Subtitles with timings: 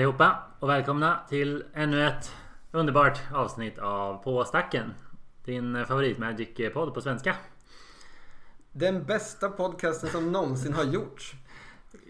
[0.00, 2.32] allihopa och välkomna till ännu ett
[2.72, 4.94] underbart avsnitt av På stacken.
[5.44, 7.36] Din favorit Magic-podd på svenska.
[8.72, 11.34] Den bästa podcasten som någonsin har gjorts.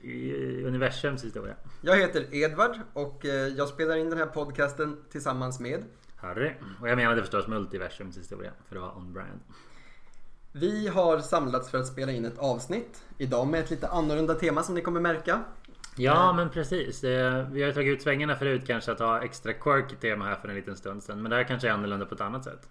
[0.03, 0.33] I
[0.65, 1.55] universums historia.
[1.80, 5.85] Jag heter Edvard och eh, jag spelar in den här podcasten tillsammans med
[6.16, 6.52] Harry.
[6.80, 9.41] Och jag menade förstås multiversums historia för att vara on-brand.
[10.52, 14.63] Vi har samlats för att spela in ett avsnitt idag med ett lite annorlunda tema
[14.63, 15.45] som ni kommer märka.
[15.97, 17.01] Ja men precis.
[17.01, 20.49] Det, vi har tagit ut svängarna förut kanske att ha extra quirky tema här för
[20.49, 21.23] en liten stund sedan.
[21.23, 22.69] Men det här kanske är annorlunda på ett annat sätt.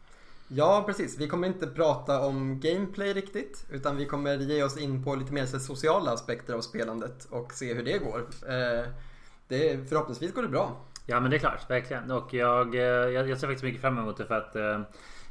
[0.52, 5.04] Ja precis, vi kommer inte prata om gameplay riktigt utan vi kommer ge oss in
[5.04, 8.20] på lite mer sociala aspekter av spelandet och se hur det går.
[8.48, 8.88] Eh,
[9.48, 10.86] det, förhoppningsvis går det bra.
[11.06, 12.12] Ja men det är klart, verkligen.
[12.12, 14.82] Och jag, eh, jag, jag ser faktiskt mycket fram emot det för att eh,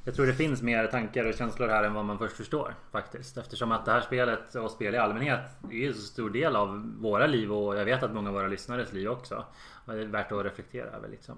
[0.09, 3.39] jag tror det finns mer tankar och känslor här än vad man först förstår faktiskt.
[3.39, 6.95] Eftersom att det här spelet och spel i allmänhet är ju så stor del av
[7.01, 9.45] våra liv och jag vet att många av våra lyssnares liv också.
[9.85, 11.35] Och det är värt att reflektera över liksom.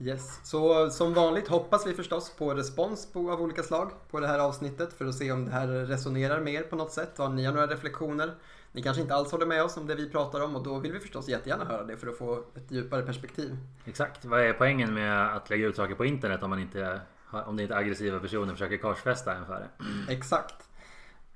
[0.00, 4.26] Yes, så som vanligt hoppas vi förstås på respons på, av olika slag på det
[4.26, 7.20] här avsnittet för att se om det här resonerar med er på något sätt.
[7.20, 8.34] Om ni har några reflektioner.
[8.72, 10.92] Ni kanske inte alls håller med oss om det vi pratar om och då vill
[10.92, 13.56] vi förstås jättegärna höra det för att få ett djupare perspektiv.
[13.84, 14.24] Exakt.
[14.24, 17.62] Vad är poängen med att lägga ut saker på internet om man inte om det
[17.62, 19.68] inte är aggressiva personer försöker korsfästa en för det.
[20.12, 20.68] Exakt.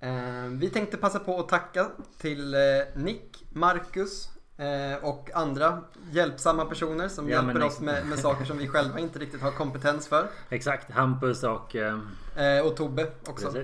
[0.00, 2.60] Eh, vi tänkte passa på att tacka till eh,
[2.94, 8.58] Nick, Marcus eh, och andra hjälpsamma personer som ja, hjälper oss med, med, saker som
[8.58, 10.26] vi själva inte riktigt har kompetens för.
[10.48, 11.76] Exakt, Hampus och...
[12.64, 13.54] och Tobbe också.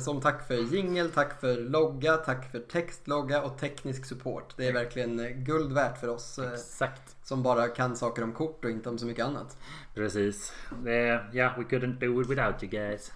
[0.00, 4.54] som tack för jingel, tack för logga, tack för textlogga och teknisk support.
[4.56, 6.38] Det är verkligen guld värt för oss.
[6.38, 9.58] Exakt som bara kan saker om kort och inte om så mycket annat.
[9.94, 10.52] Precis.
[10.84, 10.90] Ja,
[11.32, 13.12] yeah, we couldn't do it without you guys.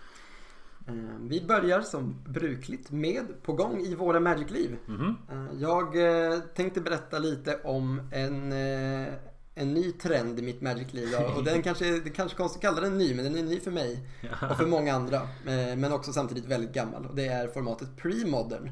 [0.90, 4.76] Eh, vi börjar som brukligt med På gång i våra Magic-liv.
[4.88, 5.60] Mm -hmm.
[5.60, 8.52] Jag eh, tänkte berätta lite om en,
[9.54, 11.08] en ny trend i mitt Magic-liv.
[11.36, 13.60] Och den kanske, det kanske är konstigt att kalla den ny, men den är ny
[13.60, 14.06] för mig
[14.50, 15.20] och för många andra.
[15.76, 17.06] Men också samtidigt väldigt gammal.
[17.06, 18.70] Och det är formatet Pre-Modern.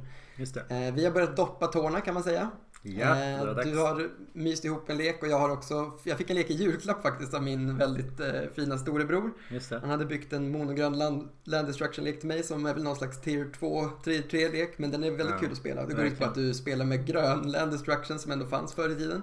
[0.94, 2.50] Vi har börjat doppa tårna kan man säga.
[2.82, 6.36] Ja, eh, du har myst ihop en lek och jag har också, jag fick en
[6.36, 9.32] lek i julklapp faktiskt av min väldigt eh, fina storebror.
[9.80, 13.20] Han hade byggt en monogrön land, land destruction-lek till mig som är väl någon slags
[13.20, 15.86] tier 2, 3-lek men den är väldigt ja, kul att spela.
[15.86, 18.90] Det går ut på att du spelar med grön land destruction som ändå fanns förr
[18.90, 19.22] i tiden.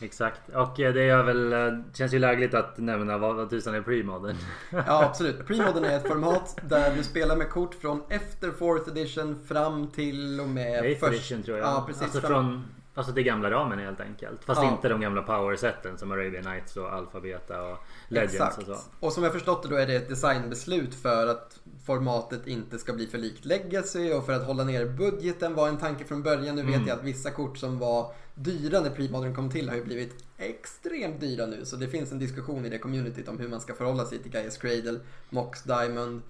[0.00, 1.58] Exakt, och eh, det är väl, eh,
[1.94, 4.36] känns ju lägligt att nämna vad, vad tusan är premodern.
[4.70, 9.44] ja absolut, premodern är ett format där du spelar med kort från efter 4th edition
[9.48, 11.66] fram till och med 8th edition tror jag.
[11.66, 12.30] Ja, precis, alltså fram...
[12.30, 12.64] från
[12.98, 14.44] Alltså det gamla ramen helt enkelt.
[14.44, 14.70] Fast ja.
[14.70, 17.78] inte de gamla power-seten som Arabian Nights och Alphabeta och
[18.08, 18.58] Legends Exakt.
[18.58, 18.76] och så.
[19.00, 21.57] Och som jag förstått det då är det ett designbeslut för att
[21.88, 25.78] formatet inte ska bli för likt Legacy och för att hålla ner budgeten var en
[25.78, 26.56] tanke från början.
[26.56, 26.88] Nu vet mm.
[26.88, 31.20] jag att vissa kort som var dyra när Premodern kom till har ju blivit extremt
[31.20, 31.64] dyra nu.
[31.64, 34.32] Så det finns en diskussion i det communityt om hur man ska förhålla sig till
[34.32, 35.00] Gaia's Cradle,
[35.30, 36.22] Mox Diamond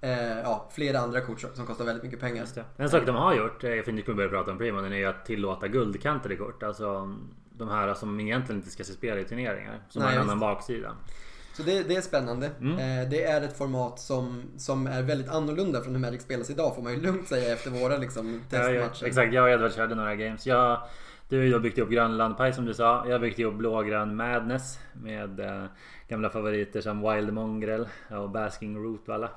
[0.00, 2.46] Eh, ja, flera andra kort som kostar väldigt mycket pengar.
[2.76, 5.04] En sak de har gjort, eh, för ni kommer börja prata om Primonen, är ju
[5.04, 6.62] att tillåta guldkantade kort.
[6.62, 7.16] Alltså
[7.50, 9.80] de här som egentligen inte ska se spel i turneringar.
[9.88, 10.96] Som Nej, har en annan baksida.
[11.58, 12.50] Så det, det är spännande.
[12.60, 12.72] Mm.
[12.72, 16.74] Eh, det är ett format som, som är väldigt annorlunda från hur Magic spelas idag
[16.74, 18.98] får man ju lugnt säga efter våra liksom, testmatcher.
[19.00, 20.46] Ja, exakt, jag och Edvard körde några games.
[20.46, 20.82] Jag,
[21.28, 23.04] du har ju byggt upp Grönland Pie som du sa.
[23.06, 25.64] Jag har byggt upp blågrön Madness med eh,
[26.08, 29.30] gamla favoriter som Wild Mongrel och Basking Rootvalla.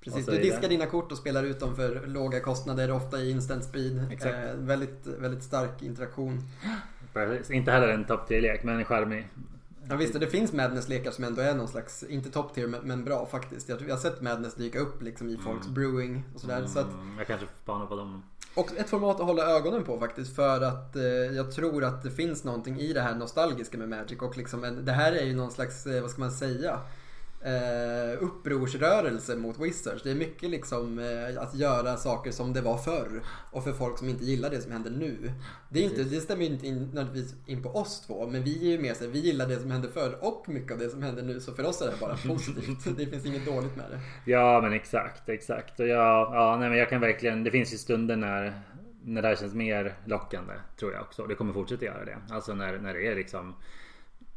[0.00, 3.64] Precis, du diskar dina kort och spelar ut dem för låga kostnader, ofta i instant
[3.64, 4.22] speed.
[4.22, 6.42] Eh, väldigt, väldigt stark interaktion.
[7.12, 7.50] Precis.
[7.50, 9.28] Inte heller en top 10-lek, men charmig.
[9.88, 13.26] Ja visst, det finns Madness-lekar som ändå är någon slags, inte top tier men bra
[13.26, 13.68] faktiskt.
[13.68, 15.44] Jag, jag har sett Madness dyka upp liksom i mm.
[15.44, 16.56] folks brewing och sådär.
[16.56, 16.86] Mm, så att,
[17.18, 18.22] jag kanske spanar på dem.
[18.54, 22.10] Och ett format att hålla ögonen på faktiskt för att eh, jag tror att det
[22.10, 25.34] finns någonting i det här nostalgiska med Magic och liksom en, det här är ju
[25.34, 26.80] någon slags, eh, vad ska man säga?
[27.46, 30.02] Eh, upprorsrörelse mot Wizards.
[30.02, 33.22] Det är mycket liksom eh, att göra saker som det var förr.
[33.50, 35.32] Och för folk som inte gillar det som händer nu.
[35.68, 38.26] Det, är inte, det stämmer ju inte in, nödvändigtvis in på oss två.
[38.26, 40.78] Men vi är ju mer så vi gillar det som hände förr och mycket av
[40.78, 41.40] det som händer nu.
[41.40, 42.96] Så för oss är det bara positivt.
[42.96, 44.00] det finns inget dåligt med det.
[44.30, 45.80] Ja men exakt, exakt.
[45.80, 48.62] Och jag, ja, nej, men jag kan verkligen, det finns ju stunder när
[49.04, 51.26] när det här känns mer lockande tror jag också.
[51.26, 52.18] Det kommer fortsätta göra det.
[52.30, 53.54] Alltså när, när det är liksom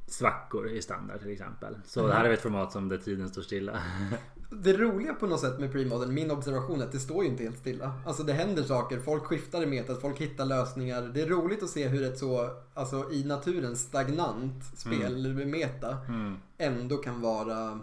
[0.10, 1.78] svackor i standard till exempel.
[1.86, 2.10] Så mm.
[2.10, 3.82] det här är ett format som där tiden står stilla.
[4.52, 7.44] Det roliga på något sätt med premodern, min observation är att det står ju inte
[7.44, 7.94] helt stilla.
[8.06, 11.02] Alltså det händer saker, folk skiftar i metat, folk hittar lösningar.
[11.02, 15.52] Det är roligt att se hur ett så, alltså i naturen stagnant spel, mm.
[15.52, 16.36] meta, mm.
[16.58, 17.80] ändå kan vara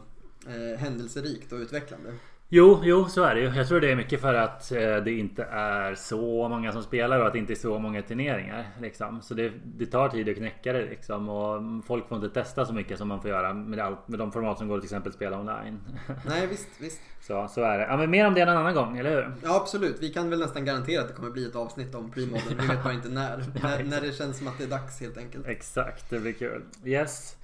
[0.46, 2.12] eh, händelserikt och utvecklande.
[2.48, 3.54] Jo, jo, så är det ju.
[3.54, 7.20] Jag tror det är mycket för att eh, det inte är så många som spelar
[7.20, 8.66] och att det inte är så många turneringar.
[8.80, 9.22] Liksom.
[9.22, 11.28] Så det, det tar tid att knäcka det liksom.
[11.28, 14.32] Och folk får inte testa så mycket som man får göra med, allt, med de
[14.32, 15.80] format som går att till exempel spela online.
[16.28, 17.00] Nej, visst, visst.
[17.20, 17.84] Så, så är det.
[17.84, 19.34] Ja, men mer om det en annan gång, eller hur?
[19.42, 19.96] Ja, absolut.
[20.00, 22.58] Vi kan väl nästan garantera att det kommer bli ett avsnitt om premoden.
[22.60, 23.38] Vi vet bara inte när.
[23.62, 25.46] ja, när, när det känns som att det är dags helt enkelt.
[25.46, 26.62] Exakt, det blir kul.
[26.84, 27.36] Yes.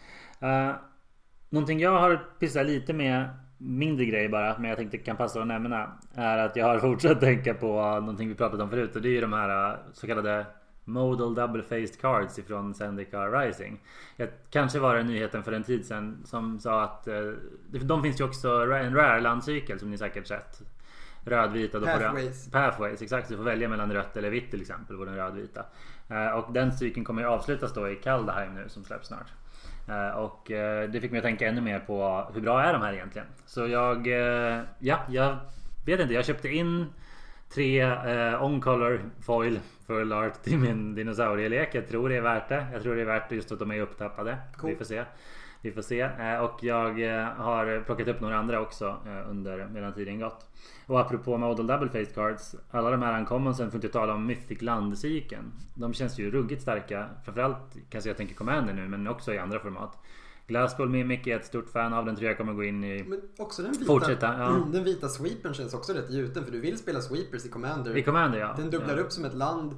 [0.42, 0.74] Uh,
[1.48, 3.28] någonting jag har pysslat lite med
[3.62, 5.92] mindre grej bara, men jag tänkte kan passa att nämna.
[6.14, 9.12] Är att jag har fortsatt tänka på någonting vi pratat om förut och det är
[9.12, 10.46] ju de här äh, så kallade
[10.84, 13.80] Modal Double Faced Cards ifrån Zendikar Rising.
[14.16, 17.32] Jag, kanske var det nyheten för en tid sedan som sa att äh,
[17.70, 20.62] de finns ju också en rare landcykel som ni säkert sett.
[21.24, 21.80] Rödvita.
[21.80, 22.50] Pathways.
[22.50, 23.28] Pathways, exakt.
[23.28, 25.64] Du får välja mellan rött eller vitt till exempel på den rödvita.
[26.08, 29.32] Äh, och den cykeln kommer ju avslutas då i Kaldheim nu som släpps snart.
[29.88, 32.82] Eh, och eh, det fick mig att tänka ännu mer på hur bra är de
[32.82, 33.26] här egentligen?
[33.46, 35.36] Så jag, eh, ja, jag
[35.86, 36.14] vet inte.
[36.14, 36.86] Jag köpte in
[37.54, 41.74] tre eh, on-color foil full art till min dinosaurielek.
[41.74, 42.66] Jag tror det är värt det.
[42.72, 44.38] Jag tror det är värt det just att de är upptappade.
[44.56, 44.70] Cool.
[44.70, 45.04] Vi får se.
[45.62, 46.04] Vi får se.
[46.40, 46.88] Och jag
[47.36, 48.96] har plockat upp några andra också
[49.28, 50.46] under medan tiden gått.
[50.86, 52.54] Och apropå Model Double Faced Cards.
[52.70, 55.52] Alla de här uncommonsen får inte tala om Mythic Landcykeln.
[55.74, 57.08] De känns ju ruggigt starka.
[57.24, 59.98] Framförallt kanske jag tänker Commander nu men också i andra format.
[60.46, 62.04] Glassball Mimic är ett stort fan av.
[62.04, 63.04] Den tror jag kommer gå in i...
[63.04, 64.66] Men också den vita, Fortsätta, ja.
[64.72, 66.44] den vita sweepern känns också rätt gjuten.
[66.44, 67.96] För du vill spela sweepers i Commander.
[67.96, 68.54] I Commander ja.
[68.56, 69.02] Den dubblar ja.
[69.02, 69.76] upp som ett land.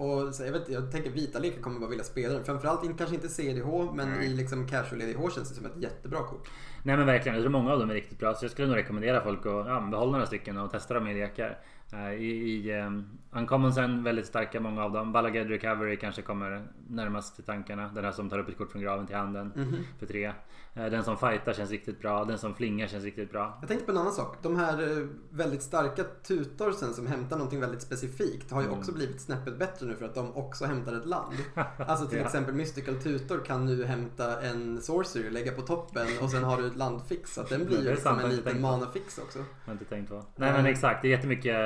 [0.00, 2.44] Och så, jag, vet, jag tänker vita lekar kommer bara vilja spela den.
[2.44, 4.22] Framförallt kanske inte CDH men mm.
[4.22, 6.50] i liksom casual EDH känns det som ett jättebra kort.
[6.82, 8.34] Nej men verkligen, jag tror många av dem är riktigt bra.
[8.34, 11.14] Så jag skulle nog rekommendera folk att ja, behålla några stycken och testa dem i
[11.14, 11.58] lekar.
[11.92, 15.12] Uh, I i um, Uncommonsen väldigt starka många av dem.
[15.12, 17.90] Ballaged Recovery kanske kommer närmast till tankarna.
[17.94, 19.98] Den här som tar upp ett kort från graven till handen mm -hmm.
[19.98, 20.32] för tre.
[20.76, 22.24] Uh, den som fightar känns riktigt bra.
[22.24, 23.58] Den som flingar känns riktigt bra.
[23.60, 24.36] Jag tänkte på en annan sak.
[24.42, 28.78] De här uh, väldigt starka tutorsen som hämtar någonting väldigt specifikt har ju mm.
[28.78, 31.34] också blivit snäppet bättre nu för att de också hämtar ett land.
[31.78, 32.24] Alltså till ja.
[32.24, 36.56] exempel Mystical Tutor kan nu hämta en sorcery och lägga på toppen och sen har
[36.56, 37.48] du ett land fixat.
[37.48, 39.38] Den blir ju liksom en liten mana fix också.
[39.38, 40.24] Jag har inte tänkt på.
[40.36, 41.56] Nej men exakt, det är jättemycket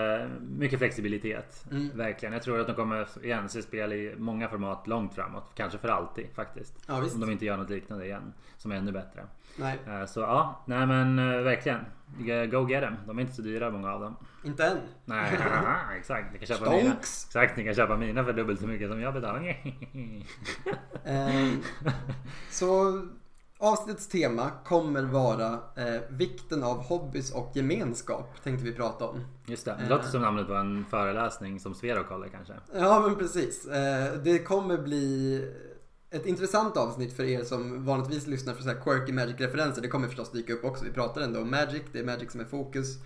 [0.41, 1.54] mycket flexibilitet.
[1.71, 1.91] Mm.
[1.97, 2.33] Verkligen.
[2.33, 5.51] Jag tror att de kommer igen se spel i många format långt framåt.
[5.55, 6.75] Kanske för alltid faktiskt.
[6.87, 8.33] Ja, Om de inte gör något liknande igen.
[8.57, 9.27] Som är ännu bättre.
[9.57, 9.79] Nej.
[9.87, 11.81] Eh, så ja, nej men eh, verkligen.
[12.51, 12.95] Go get them.
[13.07, 14.17] De är inte så dyra många av dem.
[14.45, 14.79] Inte än.
[15.05, 15.39] Nej,
[15.99, 16.33] exakt.
[16.33, 16.83] Ni kan köpa Stonks.
[16.85, 16.95] mina.
[16.95, 19.57] Exakt, ni kan köpa mina för dubbelt så mycket som jag betalar.
[21.05, 21.63] um,
[22.51, 23.03] så
[23.59, 29.25] Avsnittets tema kommer vara eh, vikten av hobbys och gemenskap tänkte vi prata om.
[29.47, 32.55] Just det, det låter som namnet på en föreläsning som Sverok håller kanske.
[32.75, 33.67] Ja men precis.
[33.67, 35.41] Eh, det kommer bli
[36.11, 39.83] ett intressant avsnitt för er som vanligtvis lyssnar för så här quirky Magic-referenser.
[39.83, 40.85] Det kommer förstås dyka upp också.
[40.85, 42.97] Vi pratar ändå om Magic, det är Magic som är fokus.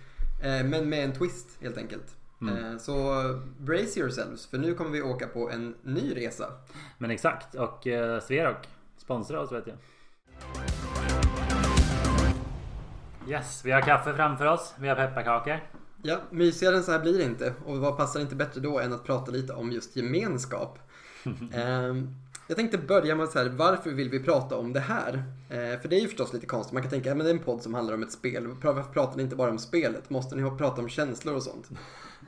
[0.43, 2.15] Eh, men med en twist helt enkelt.
[2.41, 2.65] Mm.
[2.65, 2.93] Eh, så
[3.57, 6.45] brace yourselves för nu kommer vi åka på en ny resa.
[6.97, 8.67] Men exakt och eh, Sverok
[8.97, 9.77] sponsrar oss vet jag.
[13.29, 14.73] Yes, vi har kaffe framför oss.
[14.79, 15.59] Vi har pepparkakor.
[16.03, 17.53] Ja, mysigare än så här blir det inte.
[17.65, 20.79] Och vad passar inte bättre då än att prata lite om just gemenskap.
[21.23, 21.35] um,
[22.47, 25.13] jag tänkte börja med så här, varför vill vi prata om det här?
[25.13, 26.73] Uh, för det är ju förstås lite konstigt.
[26.73, 28.47] Man kan tänka, men det är en podd som handlar om ett spel.
[28.61, 30.09] Varför pratar ni inte bara om spelet?
[30.09, 31.69] Måste ni prata om känslor och sånt?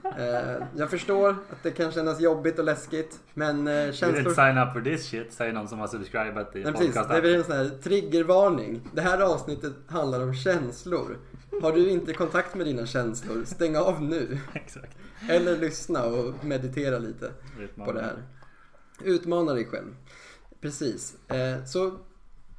[0.05, 3.19] Uh, jag förstår att det kan kännas jobbigt och läskigt.
[3.33, 4.21] Men uh, känslor...
[4.21, 7.09] You sign up for this shit, säger någon som har subscribat i podcast.
[7.09, 8.81] Det blir en sån här triggervarning.
[8.93, 11.17] Det här avsnittet handlar om känslor.
[11.61, 14.39] Har du inte kontakt med dina känslor, stäng av nu.
[14.53, 14.97] Exakt.
[15.29, 17.91] Eller lyssna och meditera lite Utmana.
[17.91, 18.23] på det här.
[19.03, 19.95] Utmana dig själv.
[20.61, 21.17] Precis.
[21.31, 21.97] Uh, så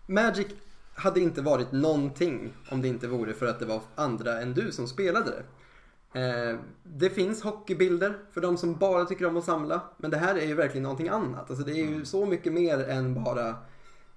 [0.06, 0.46] Magic
[0.94, 4.72] hade inte varit någonting om det inte vore för att det var andra än du
[4.72, 5.42] som spelade det.
[6.12, 9.80] Eh, det finns hockeybilder för de som bara tycker om att samla.
[9.96, 11.50] Men det här är ju verkligen någonting annat.
[11.50, 12.04] Alltså det är ju mm.
[12.04, 13.54] så mycket mer än bara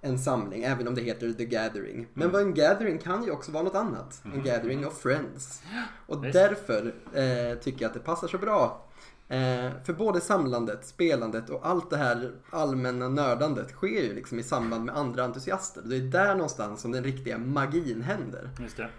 [0.01, 2.07] en samling, även om det heter The Gathering.
[2.13, 2.41] Men mm.
[2.41, 4.21] en gathering kan ju också vara något annat.
[4.25, 4.43] En mm.
[4.43, 5.63] gathering of friends.
[6.07, 8.85] Och därför eh, tycker jag att det passar så bra.
[9.27, 14.43] Eh, för både samlandet, spelandet och allt det här allmänna nördandet sker ju liksom i
[14.43, 15.81] samband med andra entusiaster.
[15.85, 18.49] Det är där någonstans som den riktiga magin händer.
[18.59, 18.89] Just det.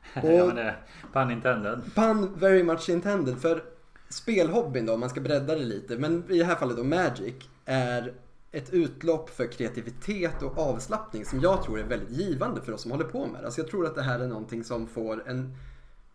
[0.14, 0.74] ja, men det,
[1.12, 1.94] pun intended.
[1.94, 3.40] Pun very much intended.
[3.40, 3.64] För
[4.08, 7.34] spelhobbyn då, om man ska bredda det lite, men i det här fallet då Magic,
[7.64, 8.14] är
[8.52, 12.90] ett utlopp för kreativitet och avslappning som jag tror är väldigt givande för oss som
[12.90, 13.44] håller på med det.
[13.44, 15.56] Alltså jag tror att det här är någonting som får en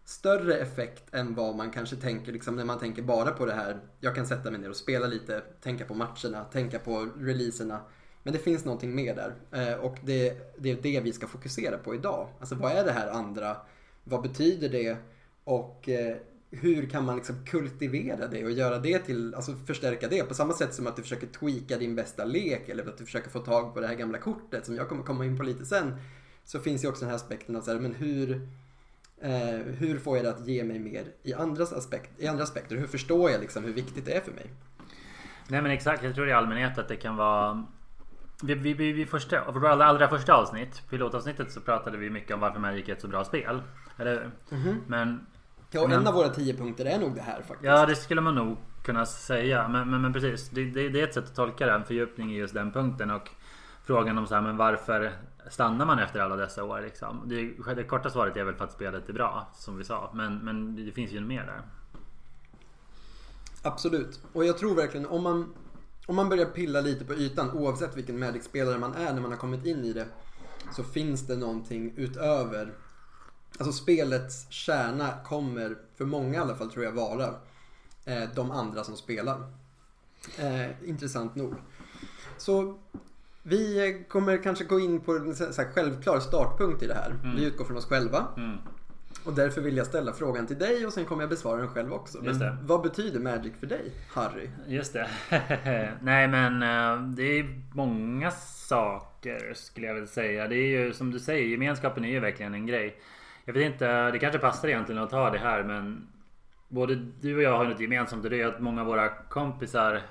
[0.06, 3.80] större effekt än vad man kanske tänker liksom när man tänker bara på det här.
[4.00, 7.82] Jag kan sätta mig ner och spela lite, tänka på matcherna, tänka på releaserna.
[8.24, 11.78] Men det finns någonting mer där eh, och det, det är det vi ska fokusera
[11.78, 12.28] på idag.
[12.40, 13.58] Alltså vad är det här andra
[14.06, 14.98] vad betyder det?
[15.44, 16.16] Och eh,
[16.52, 20.54] hur kan man liksom kultivera det och göra det till, alltså förstärka det på samma
[20.54, 23.74] sätt som att du försöker tweaka din bästa lek eller att du försöker få tag
[23.74, 25.98] på det här gamla kortet som jag kommer komma in på lite sen.
[26.44, 28.50] Så finns ju också den här aspekten av så här, men hur,
[29.22, 32.76] eh, hur får jag det att ge mig mer i, andras aspekt, i andra aspekter?
[32.76, 34.52] Hur förstår jag liksom hur viktigt det är för mig?
[35.48, 37.66] Nej men exakt, jag tror i allmänhet att det kan vara
[38.44, 42.40] vi, vi, vi, första, vårt allra, allra första avsnitt, pilotavsnittet, så pratade vi mycket om
[42.40, 43.62] varför Magic är ett så bra spel.
[43.98, 44.58] Eller hur?
[44.58, 44.82] Mhm.
[44.88, 45.26] Men
[45.72, 47.64] Ja, Men- en av våra tio punkter är nog det här faktiskt.
[47.64, 49.68] Ja, det skulle man nog kunna säga.
[49.68, 51.72] Men, men, men precis, det, det, det är ett sätt att tolka det.
[51.72, 53.12] En fördjupning i just den punkten.
[53.12, 53.30] Och
[53.84, 55.12] frågan om så här, men varför
[55.50, 56.82] stannar man efter alla dessa år?
[56.82, 57.22] Liksom?
[57.26, 60.12] Det, det korta svaret är väl för att spelet är bra, som vi sa.
[60.14, 61.62] Men, men det finns ju mer där.
[63.62, 64.20] Absolut.
[64.34, 65.54] Och jag tror verkligen om man,
[66.08, 69.38] om man börjar pilla lite på ytan oavsett vilken Magic-spelare man är när man har
[69.38, 70.06] kommit in i det.
[70.76, 72.74] Så finns det någonting utöver.
[73.60, 77.34] Alltså spelets kärna kommer, för många i alla fall tror jag, vara
[78.06, 79.38] eh, de andra som spelar.
[80.38, 81.54] Eh, intressant nog.
[82.38, 82.78] Så
[83.44, 87.12] vi kommer kanske gå in på en så här självklar startpunkt i det här.
[87.24, 87.36] Mm.
[87.36, 88.28] Vi utgår från oss själva.
[88.38, 88.58] Mm.
[89.26, 91.94] Och därför vill jag ställa frågan till dig och sen kommer jag besvara den själv
[91.94, 92.18] också.
[92.22, 94.50] Men vad betyder Magic för dig, Harry?
[94.68, 95.10] Just det.
[96.02, 98.32] Nej men eh, det är många
[98.68, 100.48] saker skulle jag vilja säga.
[100.48, 103.00] Det är ju som du säger, gemenskapen är ju verkligen en grej.
[103.46, 106.08] Jag vet inte, det kanske passar egentligen att ta det här men
[106.68, 110.02] Både du och jag har något gemensamt och det är att många av våra kompisar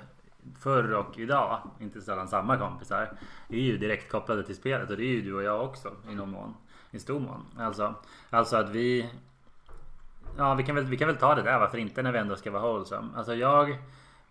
[0.59, 3.17] förr och idag, inte sällan samma kompisar,
[3.49, 6.15] är ju direkt kopplade till spelet och det är ju du och jag också i
[6.15, 6.53] någon mån.
[6.91, 7.45] I stor mån.
[7.57, 7.95] Alltså,
[8.29, 9.09] alltså att vi
[10.37, 12.35] Ja vi kan, väl, vi kan väl ta det där varför inte när vi ändå
[12.35, 13.09] ska vara wholesome.
[13.15, 13.77] Alltså jag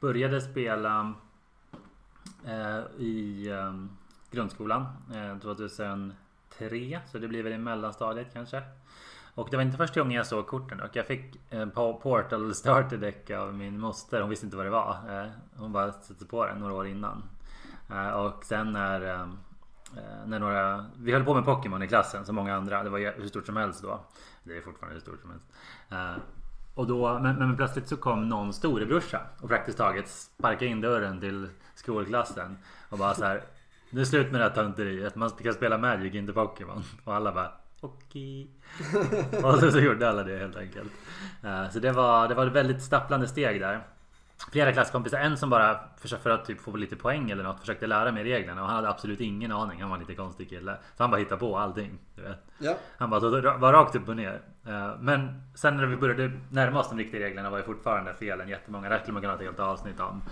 [0.01, 1.15] började spela
[2.47, 3.75] eh, i eh,
[4.31, 5.39] grundskolan eh,
[6.59, 7.01] tre.
[7.07, 8.63] Så det blir väl i mellanstadiet kanske.
[9.35, 10.97] Och det var inte första gången jag såg korten dock.
[10.97, 14.21] Jag fick en Portal starter deck av min moster.
[14.21, 14.99] Hon visste inte vad det var.
[15.09, 17.23] Eh, hon bara satte på den några år innan.
[17.91, 19.27] Eh, och sen när eh,
[20.27, 22.83] när några, vi höll på med Pokémon i klassen som många andra.
[22.83, 24.01] Det var ju hur stort som helst då.
[24.45, 25.47] Det är fortfarande hur stort som helst.
[26.75, 31.21] Och då, men, men plötsligt så kom någon storebrorsa och praktiskt taget sparkade in dörren
[31.21, 32.59] till skolklassen.
[32.89, 33.43] Och bara så här.
[33.95, 35.15] Det är slut med det här tönteriet.
[35.15, 36.83] Man ska spela Magic, inte Pokémon.
[37.05, 38.51] Och alla bara okej.
[39.43, 40.93] och så, så gjorde alla det helt enkelt.
[41.43, 43.81] Eh, så det var, det var ett väldigt stapplande steg där.
[44.53, 47.87] Flera klasskompisar, en som bara försökte för att typ få lite poäng eller något försökte
[47.87, 49.81] lära mig reglerna och han hade absolut ingen aning.
[49.81, 50.77] Han var en lite konstig kille.
[50.97, 51.99] Så han bara hittade på allting.
[52.17, 52.45] Du vet.
[52.59, 54.41] Ja, Han bara var rakt upp och ner.
[54.67, 58.49] Eh, Men sen när vi började närma oss de riktiga reglerna var ju fortfarande felen
[58.49, 58.89] jättemånga.
[58.89, 60.23] Det skulle man kunna ha ett helt avsnitt om.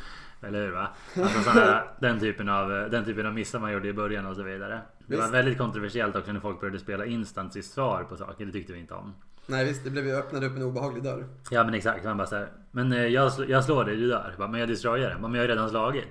[0.42, 0.88] Eller hur va?
[1.22, 4.42] Alltså sådana den, typen av, den typen av missar man gjorde i början och så
[4.42, 4.80] vidare.
[5.06, 5.34] Det var Visst.
[5.34, 8.46] väldigt kontroversiellt också när folk började spela instant i svar på saker.
[8.46, 9.14] Det tyckte vi inte om.
[9.46, 11.24] nej visst, det blev ju öppnade upp en obehaglig dörr.
[11.50, 12.04] Ja men exakt.
[12.04, 14.34] Man bara så här, Men eh, jag, sl- jag slår dig, du dör.
[14.38, 15.20] Bara, men jag destroyar den.
[15.20, 16.04] Men jag har ju redan slagit.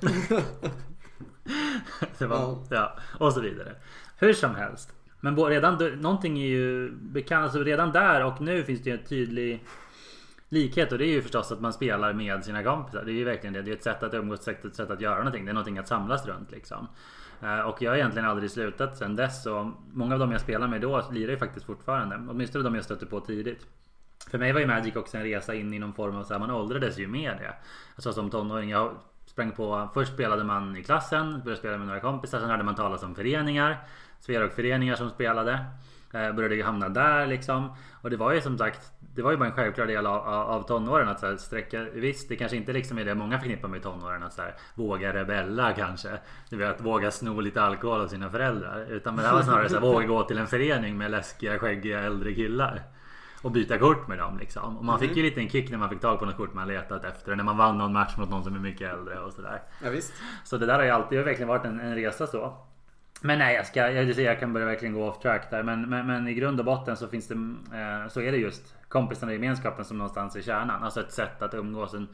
[2.18, 2.64] det var, Ja.
[2.70, 2.96] ja.
[3.18, 3.72] Och så vidare.
[4.18, 4.92] Hur som helst.
[5.20, 7.44] Men bo- redan, då- någonting är ju bekant.
[7.44, 9.64] Alltså redan där och nu finns det ju en tydlig
[10.48, 10.92] likhet.
[10.92, 13.04] Och det är ju förstås att man spelar med sina kompisar.
[13.04, 13.62] Det är ju verkligen det.
[13.62, 15.44] Det är ett sätt att umgås, ett sätt- ett sätt att göra någonting.
[15.44, 16.88] Det är någonting att samlas runt liksom.
[17.42, 19.46] Eh, och jag har egentligen aldrig slutat sen dess.
[19.46, 22.16] Och många av dem jag spelar med då lirar ju faktiskt fortfarande.
[22.28, 23.66] Åtminstone de jag stötte på tidigt.
[24.30, 26.40] För mig var ju Magic också en resa in i någon form av så här,
[26.40, 27.54] man åldrades ju med det.
[27.94, 28.70] Alltså som tonåring.
[28.70, 28.92] Jag
[29.26, 32.38] sprang på, först spelade man i klassen, började spela med några kompisar.
[32.40, 33.76] Sen hörde man talas om föreningar.
[34.20, 35.64] Sverok-föreningar som spelade.
[36.14, 37.76] Eh, började ju hamna där liksom.
[38.02, 40.62] Och det var ju som sagt, det var ju bara en självklar del av, av,
[40.62, 43.82] tonåren att så här, sträcka, visst det kanske inte liksom är det många förknippar med
[43.82, 46.08] tonåren att så här, våga rebella kanske.
[46.50, 48.86] Du vet, våga sno lite alkohol av sina föräldrar.
[48.90, 51.58] Utan men det här var snarare så här, våga gå till en förening med läskiga,
[51.58, 52.82] skäggiga äldre killar.
[53.42, 54.76] Och byta kort med dem liksom.
[54.76, 56.68] Och man fick ju lite en kick när man fick tag på något kort man
[56.68, 57.36] letat efter.
[57.36, 59.62] När man vann någon match mot någon som är mycket äldre och sådär.
[59.84, 60.12] Ja, visst.
[60.44, 62.66] Så det där har ju alltid verkligen varit en, en resa så.
[63.22, 65.62] Men nej, jag, ska, jag, jag kan börja verkligen gå off track där.
[65.62, 68.74] Men, men, men i grund och botten så finns det eh, så är det just
[68.88, 70.82] kompisarna i gemenskapen som någonstans är kärnan.
[70.82, 71.94] Alltså ett sätt att umgås.
[71.94, 72.08] En,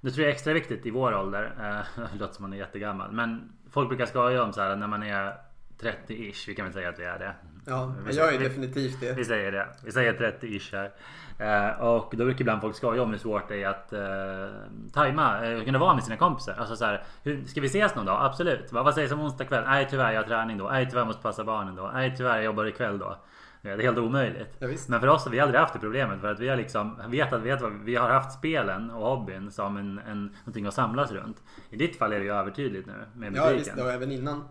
[0.00, 1.44] det tror jag är extra viktigt i vår ålder.
[1.58, 3.12] Eh, det låter som man är jättegammal.
[3.12, 5.36] Men folk brukar skoja om så här när man är
[5.80, 6.44] 30-ish.
[6.46, 7.34] Vi kan väl säga att vi är det.
[7.66, 9.12] Ja, Vi- jag är vi- definitivt det.
[9.12, 9.66] vi säger det.
[9.84, 10.90] Vi säger 30-ish här.
[11.38, 14.54] Eh, och då brukar ibland folk skoja om hur svårt det är att eh,
[14.92, 16.54] tajma, eh, kunna vara med sina kompisar.
[16.58, 18.18] Alltså så här, hur, ska vi ses någon dag?
[18.24, 18.72] Absolut.
[18.72, 19.64] Vad, vad sägs om onsdag kväll?
[19.66, 20.68] Nej tyvärr jag har träning då.
[20.68, 21.90] Nej tyvärr jag måste passa barnen då.
[21.94, 23.16] Nej tyvärr jag jobbar ikväll då.
[23.62, 24.56] Det är helt omöjligt.
[24.58, 24.68] Ja.
[24.88, 27.32] Men för oss har vi aldrig haft det problemet för att vi har liksom vet
[27.32, 31.12] att vet vad, vi har haft spelen och hobbyn som en, en, någonting att samlas
[31.12, 31.42] runt.
[31.70, 33.56] I ditt fall är det ju övertydligt nu med Ja, musiken.
[33.74, 33.86] visst.
[33.86, 34.44] Och även innan.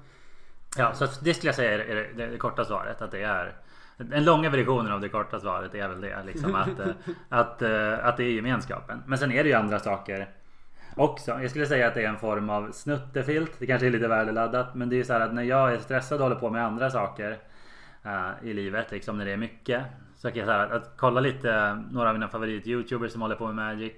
[0.77, 3.01] Ja, så det skulle jag säga är det, det, det korta svaret.
[3.01, 3.53] Att det är
[3.97, 6.23] Den långa versionen av det korta svaret är väl det.
[6.25, 6.87] Liksom, att, eh,
[7.29, 9.03] att, eh, att det är gemenskapen.
[9.05, 10.29] Men sen är det ju andra saker
[10.95, 11.31] också.
[11.41, 13.51] Jag skulle säga att det är en form av snuttefilt.
[13.59, 14.75] Det kanske är lite värdeladdat.
[14.75, 16.65] Men det är ju så här att när jag är stressad och håller på med
[16.65, 17.37] andra saker
[18.05, 18.91] uh, i livet.
[18.91, 19.83] Liksom när det är mycket.
[20.15, 23.45] Så kan jag säga att, att kolla lite några av mina favorit-youtubers som håller på
[23.45, 23.93] med Magic.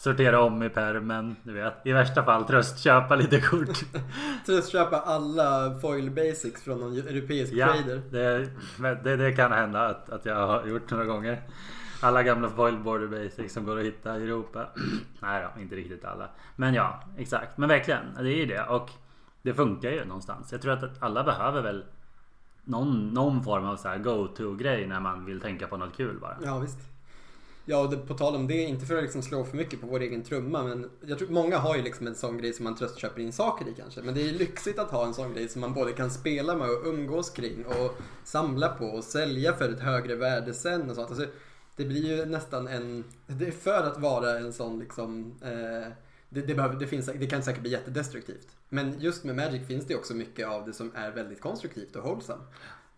[0.00, 1.74] Sortera om i permen, du vet.
[1.84, 3.78] I värsta fall tröstköpa lite kort.
[4.46, 8.02] tröstköpa alla foil basics från någon europeisk ja, trader.
[8.10, 8.48] Det,
[9.04, 11.42] det, det, kan hända att, att jag har gjort några gånger.
[12.02, 14.66] Alla gamla foil border basics som går att hitta i Europa.
[15.20, 16.28] Nej då, inte riktigt alla.
[16.56, 17.58] Men ja, exakt.
[17.58, 18.64] Men verkligen, det är ju det.
[18.64, 18.90] Och
[19.42, 20.52] det funkar ju någonstans.
[20.52, 21.84] Jag tror att alla behöver väl
[22.64, 26.36] någon, någon form av så go-to grej när man vill tänka på något kul bara.
[26.44, 26.89] Ja visst.
[27.70, 29.86] Ja, och det, på tal om det, inte för att liksom slå för mycket på
[29.86, 32.76] vår egen trumma, men jag tror många har ju liksom en sån grej som man
[32.76, 34.02] tröstköper in saker i kanske.
[34.02, 36.70] Men det är lyxigt att ha en sån grej som man både kan spela med
[36.70, 41.10] och umgås kring och samla på och sälja för ett högre värde sen och sånt.
[41.10, 41.26] Alltså,
[41.76, 45.92] det blir ju nästan en, det är för att vara en sån liksom eh,
[46.28, 48.48] det, det, behöver, det, finns, det kan säkert bli jättedestruktivt.
[48.68, 52.02] Men just med Magic finns det också mycket av det som är väldigt konstruktivt och
[52.02, 52.48] hållsamt.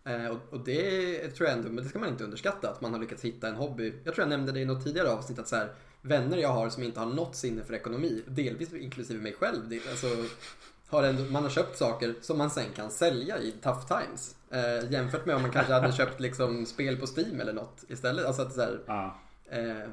[0.05, 2.93] Eh, och, och, det tror jag ändå, men det ska man inte underskatta, att man
[2.93, 3.93] har lyckats hitta en hobby.
[4.03, 6.69] Jag tror jag nämnde det i något tidigare avsnitt att så här, vänner jag har
[6.69, 10.07] som inte har något sinne för ekonomi, delvis inklusive mig själv, det, alltså,
[10.89, 14.35] har ändå, man har köpt saker som man sen kan sälja i tough times.
[14.51, 18.25] Eh, jämfört med om man kanske hade köpt liksom, spel på Steam eller något istället.
[18.25, 19.19] Alltså att så här, ja,
[19.49, 19.89] eh,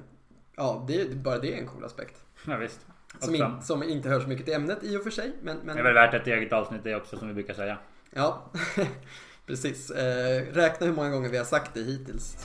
[0.56, 2.24] ja det, bara det är en cool aspekt.
[2.46, 2.86] Ja, visst.
[3.18, 5.32] Som, in, som, inte hör så mycket till ämnet i och för sig.
[5.42, 5.76] Men, men...
[5.76, 7.78] Det är väl värt ett eget avsnitt det också som vi brukar säga.
[8.10, 8.50] Ja,
[9.50, 9.90] precis.
[9.90, 12.36] Eh, räkna hur många gånger vi har sagt det hittills.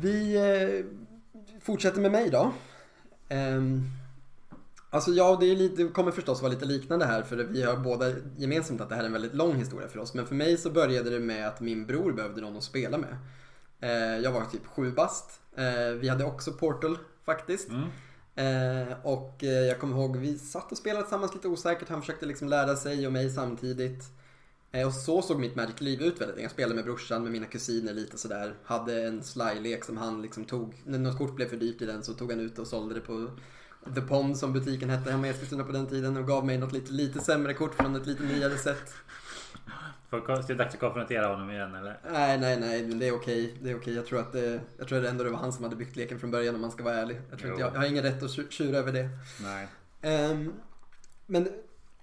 [0.00, 0.84] Vi eh,
[1.60, 2.52] fortsätter med mig då.
[3.28, 3.62] Eh,
[4.90, 8.12] alltså ja, det, lite, det kommer förstås vara lite liknande här för vi har båda
[8.36, 10.14] gemensamt att det här är en väldigt lång historia för oss.
[10.14, 13.16] Men för mig så började det med att min bror behövde någon att spela med.
[13.80, 15.40] Eh, jag var typ sju bast.
[15.56, 17.68] Eh, vi hade också Portal faktiskt.
[17.68, 17.88] Mm.
[18.36, 21.88] Eh, och eh, jag kommer ihåg, vi satt och spelade tillsammans lite osäkert.
[21.88, 24.04] Han försökte liksom lära sig och mig samtidigt.
[24.72, 27.92] Eh, och så såg mitt Magic-liv ut väldigt Jag spelade med brorsan, med mina kusiner
[27.92, 28.54] lite sådär.
[28.64, 32.02] Hade en sly-lek som han liksom tog, när något kort blev för dyrt i den
[32.02, 33.30] så tog han ut och sålde det på
[33.94, 36.72] The Pond som butiken hette hemma i Eskilstuna på den tiden och gav mig något
[36.72, 38.94] lite, lite sämre kort från ett lite nyare sätt.
[40.10, 41.98] Är det dags att konfrontera honom igen eller?
[42.12, 43.54] Nej, nej, nej, det är okej.
[43.62, 43.94] Det är okej.
[43.94, 46.30] Jag tror att det, jag tror ändå det var han som hade byggt leken från
[46.30, 47.20] början om man ska vara ärlig.
[47.30, 49.08] Jag, tror jag, jag har ingen rätt att tjura över det.
[49.40, 49.68] Nej.
[50.30, 50.52] Um,
[51.26, 51.48] men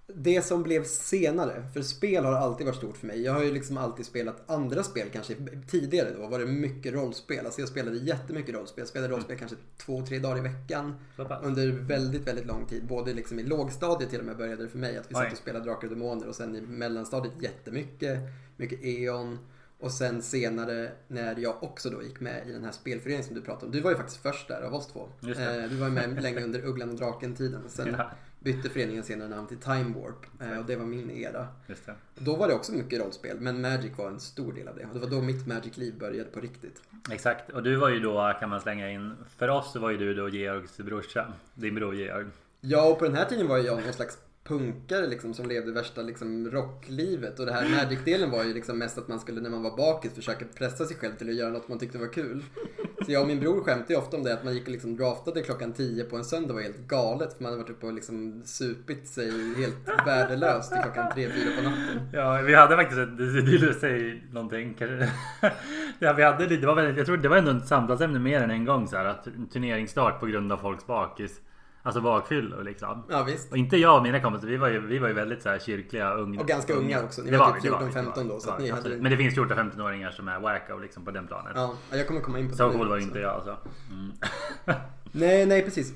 [0.07, 3.21] det som blev senare, för spel har alltid varit stort för mig.
[3.21, 5.35] Jag har ju liksom alltid spelat andra spel kanske.
[5.67, 7.45] Tidigare då var det mycket rollspel.
[7.45, 8.81] Alltså jag spelade jättemycket rollspel.
[8.81, 10.95] Jag spelade rollspel kanske två, tre dagar i veckan.
[11.43, 12.85] Under väldigt, väldigt lång tid.
[12.87, 14.97] Både liksom i lågstadiet till och med började det för mig.
[14.97, 16.27] Att vi satt och spelade Drakar och Demoner.
[16.27, 18.19] Och sen i mellanstadiet jättemycket.
[18.57, 19.39] Mycket E.ON.
[19.79, 23.41] Och sen senare när jag också då gick med i den här spelföreningen som du
[23.41, 23.71] pratade om.
[23.71, 25.09] Du var ju faktiskt först där av oss två.
[25.21, 27.61] Eh, du var ju med länge under Ugglan och Draken-tiden.
[27.67, 28.11] Sen ja
[28.43, 31.47] bytte föreningen senare namn till Time Warp eh, och det var min era.
[31.67, 31.95] Just det.
[32.15, 34.85] Då var det också mycket rollspel men Magic var en stor del av det.
[34.85, 36.81] Och det var då mitt Magic-liv började på riktigt.
[37.11, 39.13] Exakt och du var ju då kan man slänga in.
[39.37, 41.33] För oss så var ju du då Georgs brorsa.
[41.53, 42.25] Din bror Georg.
[42.61, 46.01] Ja och på den här tiden var jag någon slags punkare liksom som levde värsta
[46.01, 49.63] liksom rocklivet och det här Magic-delen var ju liksom mest att man skulle när man
[49.63, 52.43] var bakis försöka pressa sig själv till att göra något man tyckte var kul.
[53.05, 54.97] Så jag och min bror skämtade ju ofta om det att man gick och liksom
[54.97, 57.93] draftade klockan 10 på en söndag var helt galet för man hade varit uppe och
[57.93, 62.09] liksom supit sig helt värdelöst till klockan 3-4 på natten.
[62.13, 65.11] Ja, vi hade faktiskt ett, du säger någonting kanske.
[65.99, 68.51] Ja, vi hade, det var väldigt, jag tror det var ändå ett samtalsämne mer än
[68.51, 71.41] en gång så här att turneringsstart på grund av folks bakis.
[71.85, 73.03] Alltså bakfyllor liksom.
[73.09, 73.51] Ja visst.
[73.51, 75.59] Och inte jag och mina kompisar, vi var ju, vi var ju väldigt så här
[75.59, 76.41] kyrkliga unga.
[76.41, 77.21] Och ganska unga också.
[77.21, 78.39] Ni det var, var typ 14-15 då.
[78.39, 78.89] Så var, ni hade...
[78.89, 81.51] Men det finns 14-15-åringar som är wacko liksom på den planen.
[81.55, 83.57] Ja, jag kommer komma in på Så cool var inte jag alltså.
[83.91, 84.11] Mm.
[85.15, 85.93] Nej, nej precis.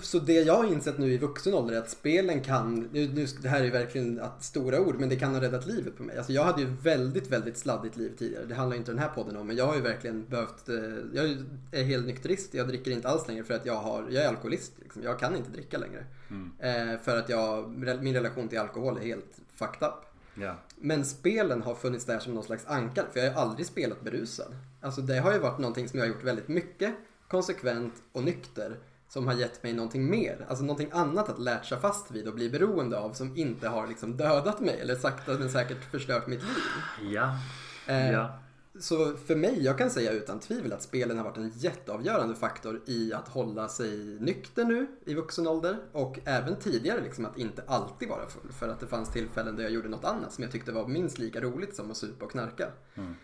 [0.00, 3.26] Så det jag har insett nu i vuxen ålder är att spelen kan, nu, nu,
[3.42, 6.02] det här är ju verkligen att stora ord, men det kan ha räddat livet på
[6.02, 6.16] mig.
[6.16, 8.44] Alltså jag hade ju väldigt, väldigt sladdigt liv tidigare.
[8.44, 10.74] Det handlar inte den här podden om, men jag har ju verkligen behövt, eh,
[11.12, 11.36] jag
[11.70, 12.54] är helt nykterist.
[12.54, 14.72] Jag dricker inte alls längre för att jag, har, jag är alkoholist.
[14.82, 15.02] Liksom.
[15.02, 16.04] Jag kan inte dricka längre.
[16.30, 16.52] Mm.
[16.58, 17.70] Eh, för att jag,
[18.02, 19.94] min relation till alkohol är helt fucked up.
[20.38, 20.56] Yeah.
[20.76, 24.56] Men spelen har funnits där som någon slags ankare, för jag har aldrig spelat berusad.
[24.80, 26.94] Alltså det har ju varit någonting som jag har gjort väldigt mycket
[27.30, 28.76] konsekvent och nykter
[29.08, 30.46] som har gett mig någonting mer.
[30.48, 34.16] Alltså någonting annat att latcha fast vid och bli beroende av som inte har liksom
[34.16, 37.12] dödat mig eller sakta men säkert förstört mitt liv.
[37.14, 37.38] Ja.
[37.86, 38.38] Eh, ja.
[38.80, 42.82] så för mig, jag kan säga utan tvivel att spelen har varit en jätteavgörande faktor
[42.86, 47.62] i att hålla sig nykter nu i vuxen ålder och även tidigare liksom att inte
[47.66, 48.52] alltid vara full.
[48.52, 51.18] För att det fanns tillfällen där jag gjorde något annat som jag tyckte var minst
[51.18, 52.68] lika roligt som att supa och knarka.
[52.94, 53.14] Mm.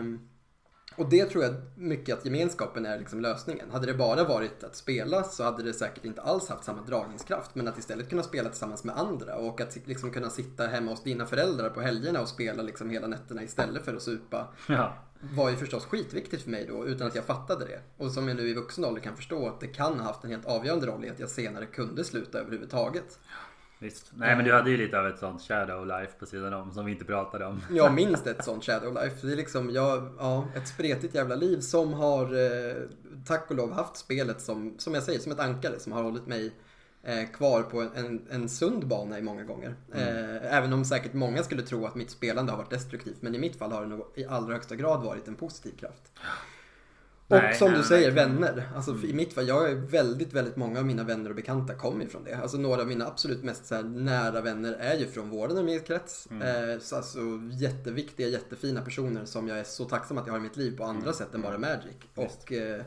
[0.00, 0.28] Um,
[0.96, 3.70] och det tror jag mycket att gemenskapen är liksom lösningen.
[3.70, 7.54] Hade det bara varit att spela så hade det säkert inte alls haft samma dragningskraft.
[7.54, 11.02] Men att istället kunna spela tillsammans med andra och att liksom kunna sitta hemma hos
[11.02, 14.48] dina föräldrar på helgerna och spela liksom hela nätterna istället för att supa.
[14.68, 14.94] Ja.
[15.20, 17.80] Var ju förstås skitviktigt för mig då utan att jag fattade det.
[17.96, 20.30] Och som jag nu i vuxen ålder kan förstå att det kan ha haft en
[20.30, 23.18] helt avgörande roll i att jag senare kunde sluta överhuvudtaget.
[23.78, 24.12] Visst.
[24.14, 26.84] Nej men du hade ju lite av ett sånt shadow life på sidan om som
[26.84, 27.62] vi inte pratade om.
[27.70, 29.26] Ja minst ett sånt shadow life.
[29.26, 32.76] Det är liksom, ja, ja, ett spretigt jävla liv som har eh,
[33.26, 36.26] tack och lov haft spelet som, som jag säger, som ett ankare som har hållit
[36.26, 36.52] mig
[37.02, 39.74] eh, kvar på en, en sund bana i många gånger.
[39.94, 40.36] Mm.
[40.36, 43.22] Eh, även om säkert många skulle tro att mitt spelande har varit destruktivt.
[43.22, 46.12] Men i mitt fall har det nog i allra högsta grad varit en positiv kraft.
[47.28, 48.24] Och nej, som nej, du säger, nej.
[48.24, 48.68] vänner.
[48.76, 49.10] Alltså mm.
[49.10, 52.24] i mitt fall, jag är väldigt, väldigt många av mina vänner och bekanta kommer ifrån
[52.24, 52.34] det.
[52.34, 56.28] Alltså några av mina absolut mest här, nära vänner är ju från min krets.
[56.30, 56.70] Mm.
[56.72, 57.18] Eh, så alltså
[57.52, 60.84] jätteviktiga, jättefina personer som jag är så tacksam att jag har i mitt liv på
[60.84, 61.14] andra mm.
[61.14, 61.96] sätt än bara Magic.
[62.14, 62.42] Just.
[62.42, 62.82] Och eh,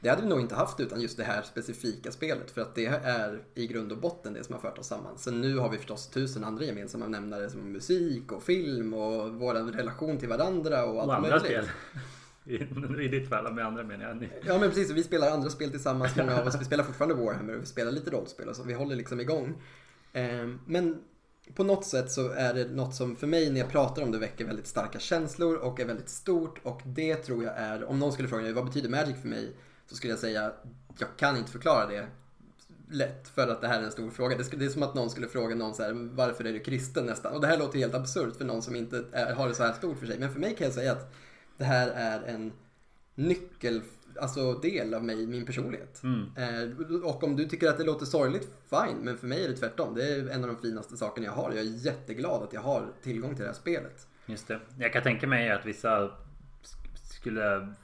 [0.00, 2.50] det hade vi nog inte haft utan just det här specifika spelet.
[2.50, 5.18] För att det är i grund och botten det som har fört oss samman.
[5.18, 9.54] Sen nu har vi förstås tusen andra gemensamma nämnare som musik och film och vår
[9.54, 11.44] relation till varandra och allt och andra möjligt.
[11.44, 11.68] Spel.
[12.44, 12.54] I,
[13.04, 14.28] I ditt fall, med andra menar jag.
[14.46, 16.60] Ja men precis, vi spelar andra spel tillsammans, många av oss.
[16.60, 18.62] Vi spelar fortfarande Warhammer och vi spelar lite rollspel och så.
[18.62, 19.62] Vi håller liksom igång.
[20.12, 21.02] Ehm, men
[21.54, 24.18] på något sätt så är det något som för mig när jag pratar om det
[24.18, 26.60] väcker väldigt starka känslor och är väldigt stort.
[26.62, 29.56] Och det tror jag är, om någon skulle fråga mig vad betyder Magic för mig?
[29.86, 30.52] Så skulle jag säga,
[30.98, 32.06] jag kan inte förklara det
[32.90, 34.36] lätt för att det här är en stor fråga.
[34.36, 37.34] Det är som att någon skulle fråga någon så här, varför är du kristen nästan?
[37.34, 39.72] Och det här låter helt absurt för någon som inte är, har det så här
[39.72, 40.18] stort för sig.
[40.18, 41.14] Men för mig kan jag säga att
[41.62, 42.52] det här är en
[43.14, 43.82] nyckel,
[44.20, 46.02] alltså del av mig, min personlighet.
[46.02, 46.30] Mm.
[46.36, 48.96] Eh, och om du tycker att det låter sorgligt, fine.
[49.02, 49.94] Men för mig är det tvärtom.
[49.94, 51.50] Det är en av de finaste sakerna jag har.
[51.50, 54.06] Jag är jätteglad att jag har tillgång till det här spelet.
[54.26, 54.60] Just det.
[54.78, 56.10] Jag kan tänka mig att vissa
[56.94, 57.74] skulle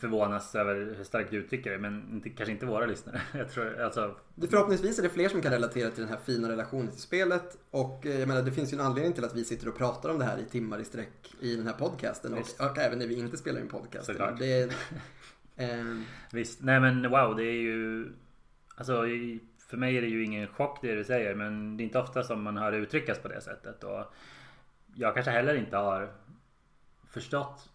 [0.00, 1.78] förvånas över hur starkt du uttrycker det.
[1.78, 3.20] Men inte, kanske inte våra lyssnare.
[3.34, 4.16] Jag tror, alltså...
[4.50, 7.58] Förhoppningsvis är det fler som kan relatera till den här fina relationen till spelet.
[7.70, 10.08] Och eh, jag menar, det finns ju en anledning till att vi sitter och pratar
[10.08, 12.32] om det här i timmar i sträck i den här podcasten.
[12.32, 14.06] Och, och, även när vi inte spelar in podcast.
[14.06, 14.38] Såklart.
[14.38, 14.66] Det är,
[15.56, 16.00] eh...
[16.32, 16.62] Visst.
[16.62, 18.12] Nej men wow, det är ju...
[18.76, 19.04] Alltså
[19.70, 21.34] för mig är det ju ingen chock det du säger.
[21.34, 23.84] Men det är inte ofta som man hör det uttryckas på det sättet.
[23.84, 24.14] Och
[24.94, 26.12] jag kanske heller inte har
[27.10, 27.69] förstått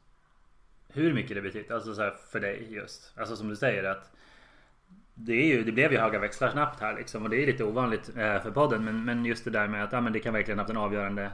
[0.95, 1.71] hur mycket det betytt.
[1.71, 3.13] Alltså så för dig just.
[3.17, 4.11] Alltså som du säger att
[5.13, 7.63] det, är ju, det blev ju höga växlar snabbt här liksom och det är lite
[7.63, 10.33] ovanligt eh, för podden men, men just det där med att ja, men det kan
[10.33, 11.31] verkligen haft en avgörande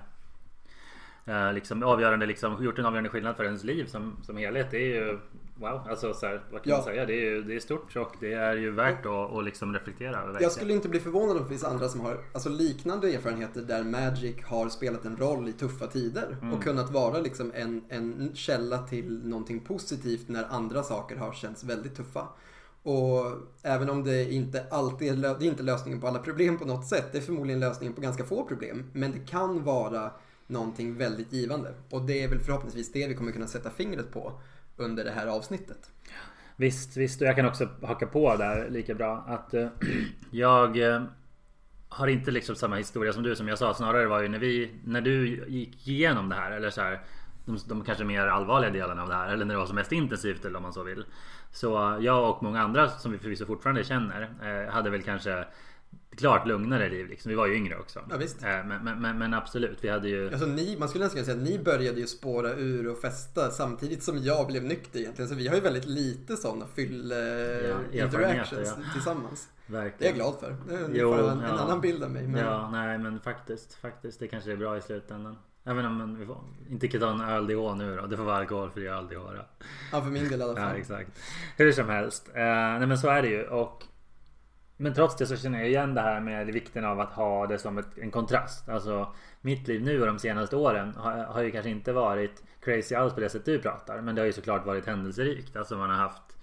[1.26, 4.68] eh, liksom, avgörande liksom, gjort en avgörande skillnad för ens liv som, som helhet.
[4.72, 5.20] Det är ju
[5.56, 6.76] wow, alltså så här, vad kan ja.
[6.76, 7.06] man säga?
[7.06, 10.22] Det är, ju, det är stort och det är ju värt att, att liksom reflektera
[10.22, 10.42] över.
[10.42, 13.84] Jag skulle inte bli förvånad om det finns andra som har alltså, liknande erfarenheter där
[13.84, 16.54] Magic har spelat en roll i tuffa tider mm.
[16.54, 21.64] och kunnat vara liksom en, en källa till någonting positivt när andra saker har känts
[21.64, 22.28] väldigt tuffa.
[22.84, 23.26] Och
[23.64, 26.88] även om det inte alltid är, det är inte lösningen på alla problem på något
[26.88, 27.06] sätt.
[27.12, 28.90] Det är förmodligen lösningen på ganska få problem.
[28.94, 30.12] Men det kan vara
[30.52, 31.74] någonting väldigt givande.
[31.90, 34.40] Och det är väl förhoppningsvis det vi kommer kunna sätta fingret på
[34.78, 35.92] under det här avsnittet.
[36.56, 37.22] Visst, visst.
[37.22, 39.26] Och jag kan också haka på där lika bra.
[39.28, 39.68] Att uh,
[40.32, 41.04] jag uh,
[41.90, 43.74] har inte liksom samma historia som du som jag sa.
[43.74, 46.52] Snarare var ju när vi, när du gick igenom det här.
[46.52, 47.02] Eller så här,
[47.46, 49.34] de, de kanske mer allvarliga delarna av det här.
[49.34, 51.06] Eller när det var som mest intensivt eller om man så vill.
[51.52, 54.22] Så jag och många andra som vi förvisso fortfarande känner.
[54.22, 55.46] Uh, hade väl kanske
[56.16, 57.30] klart lugnare liv liksom.
[57.30, 58.00] Vi var ju yngre också.
[58.10, 58.42] Ja, visst.
[58.42, 60.32] Men, men, men, absolut, vi hade ju...
[60.32, 64.04] Alltså, ni, man skulle nästan säga att ni började ju spåra ur och festa samtidigt
[64.04, 65.30] som jag blev nykter egentligen.
[65.30, 67.12] Så vi har ju väldigt lite sådana fyll
[67.92, 68.46] ja, ja.
[68.94, 69.50] tillsammans.
[69.66, 69.96] Verkligen.
[69.98, 70.56] Det är jag glad för.
[70.94, 71.48] Jo, en, ja.
[71.48, 72.28] en annan bild av mig.
[72.28, 72.46] Men...
[72.46, 73.74] Ja, nej men faktiskt.
[73.74, 75.38] Faktiskt, det kanske är bra i slutändan.
[75.64, 76.38] Även om vi får,
[76.70, 78.08] inte kan ta en öl-DH nu då.
[78.08, 79.46] Det får vara alkoholfri öl-DH då.
[79.92, 80.70] Ja, för min del i alla fall.
[80.70, 81.12] Ja, exakt.
[81.58, 82.28] Hur som helst.
[82.28, 83.48] Eh, nej men så är det ju.
[83.48, 83.84] Och
[84.82, 87.58] men trots det så känner jag igen det här med vikten av att ha det
[87.58, 88.70] som ett, en kontrast.
[88.70, 92.96] Alltså mitt liv nu och de senaste åren har, har ju kanske inte varit crazy
[92.96, 94.02] alls på det sätt du pratar.
[94.02, 95.56] Men det har ju såklart varit händelserikt.
[95.56, 96.38] Alltså man har haft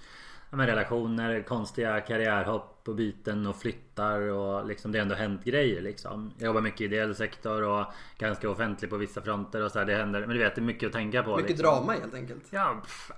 [0.51, 5.83] ja, relationer, konstiga karriärhopp och byten och flyttar och liksom det har ändå hänt grejer
[5.83, 6.33] liksom.
[6.38, 7.87] Jag jobbar mycket i ideell sektor och
[8.18, 10.20] ganska offentlig på vissa fronter och så här, det händer.
[10.20, 11.37] Men du vet det är mycket att tänka på.
[11.37, 11.66] Mycket liksom.
[11.66, 12.44] drama helt enkelt.
[12.51, 13.11] Ja, pff,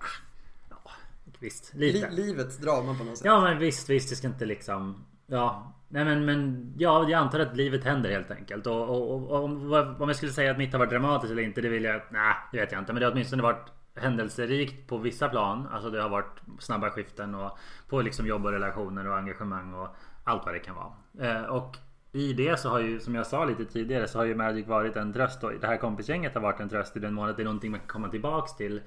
[0.71, 0.91] ja
[1.39, 1.75] visst.
[1.75, 2.11] Lite.
[2.11, 3.25] Li livets drama på något sätt.
[3.25, 4.11] Ja men visst, visst.
[4.11, 8.31] Det ska inte liksom Ja, nej men, men ja, jag antar att livet händer helt
[8.31, 8.67] enkelt.
[8.67, 11.61] Och, och, och, om, om jag skulle säga att mitt har varit dramatiskt eller inte,
[11.61, 12.03] det vill jag...
[12.11, 12.93] Nej, det vet jag inte.
[12.93, 15.69] Men det har åtminstone varit händelserikt på vissa plan.
[15.73, 19.89] Alltså det har varit snabba skiften och på liksom jobb och relationer och engagemang och
[20.25, 20.93] allt vad det kan vara.
[21.31, 21.77] Eh, och
[22.13, 24.97] i det så har ju, som jag sa lite tidigare, så har ju Magic varit
[24.97, 27.43] en tröst och det här kompisgänget har varit en tröst i den mån att det
[27.43, 28.81] är någonting man kan komma tillbaks till.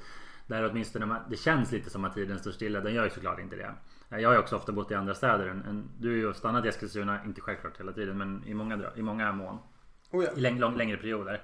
[0.47, 2.79] Där åtminstone det känns lite som att tiden står stilla.
[2.79, 3.73] Den gör ju såklart inte det.
[4.19, 5.47] Jag har ju också ofta bott i andra städer.
[5.47, 9.02] Än, du har ju stannat i Eskilstuna, inte självklart hela tiden, men i många, i
[9.02, 9.60] många mån.
[10.12, 10.32] Oh ja.
[10.36, 11.41] I läng, lång, längre perioder.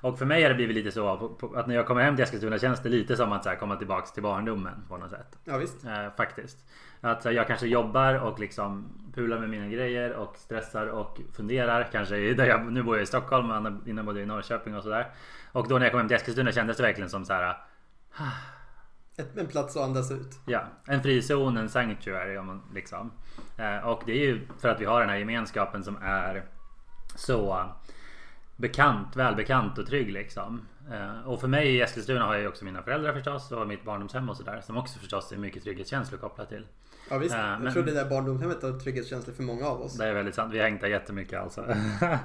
[0.00, 2.58] Och för mig har det blivit lite så att när jag kommer hem till Eskilstuna
[2.58, 5.38] känns det lite som att så här, komma tillbaks till barndomen på något sätt.
[5.44, 5.84] Ja visst.
[5.84, 6.58] Eh, faktiskt.
[7.00, 11.88] Att här, jag kanske jobbar och liksom pular med mina grejer och stressar och funderar.
[11.92, 15.06] Kanske där jag, nu bor jag i Stockholm, innan bodde jag i Norrköping och sådär.
[15.52, 17.56] Och då när jag kom hem till Eskilstuna kändes det verkligen som så här.
[19.20, 20.38] Ett, en plats att andas ut.
[20.46, 23.12] Ja, en frizon, en sanctuary om man liksom.
[23.56, 26.44] Eh, och det är ju för att vi har den här gemenskapen som är
[27.16, 27.64] så
[28.56, 30.66] bekant, välbekant och trygg liksom.
[30.90, 33.84] Eh, och för mig i Eskilstuna har jag ju också mina föräldrar förstås och mitt
[33.84, 36.66] barndomshem och sådär som också förstås är mycket trygghetskänslor kopplat till.
[37.10, 39.96] Ja visst, äh, jag men, tror det där barndomshemmet har trygghetskänslor för många av oss.
[39.96, 40.54] Det är väldigt sant.
[40.54, 41.64] Vi har hängt där jättemycket alltså.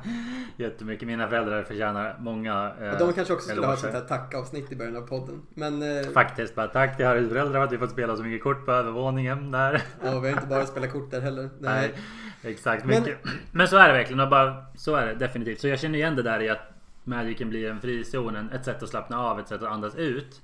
[0.57, 1.07] jättemycket.
[1.07, 4.71] Mina föräldrar förtjänar många eh, och De kanske också skulle ha ett sånt här tackavsnitt
[4.71, 5.41] i början av podden.
[5.53, 8.43] Men, eh, Faktiskt, bara tack till Harrys föräldrar för att vi fått spela så mycket
[8.43, 9.83] kort på övervåningen där.
[10.03, 11.49] ja, vi har inte bara spelat kort där heller.
[11.59, 11.93] Nej,
[12.41, 12.85] Nej exakt.
[12.85, 13.03] Men,
[13.51, 14.19] men så är det verkligen.
[14.19, 15.59] Och bara, så är det definitivt.
[15.59, 16.71] Så jag känner igen det där i att
[17.03, 20.41] Magicen blir en frizon, ett sätt att slappna av, ett sätt att andas ut.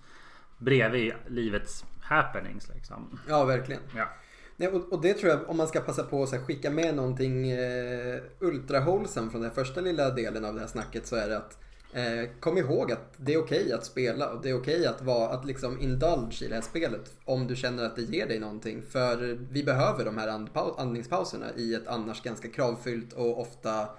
[0.58, 3.20] Bredvid livets happenings liksom.
[3.28, 3.82] Ja, verkligen.
[3.96, 4.10] Ja.
[4.62, 7.52] Nej, och, och, det tror jag, om man ska passa på att skicka med någonting
[7.52, 8.86] eh, ultra
[9.32, 11.58] från den första lilla delen av det här snacket så är det att
[11.94, 14.86] eh, kom ihåg att det är okej okay att spela och det är okej okay
[14.86, 18.28] att, vara, att liksom indulge i det här spelet om du känner att det ger
[18.28, 18.82] dig någonting.
[18.82, 20.48] För vi behöver de här
[20.78, 23.90] andningspauserna i ett annars ganska kravfyllt och ofta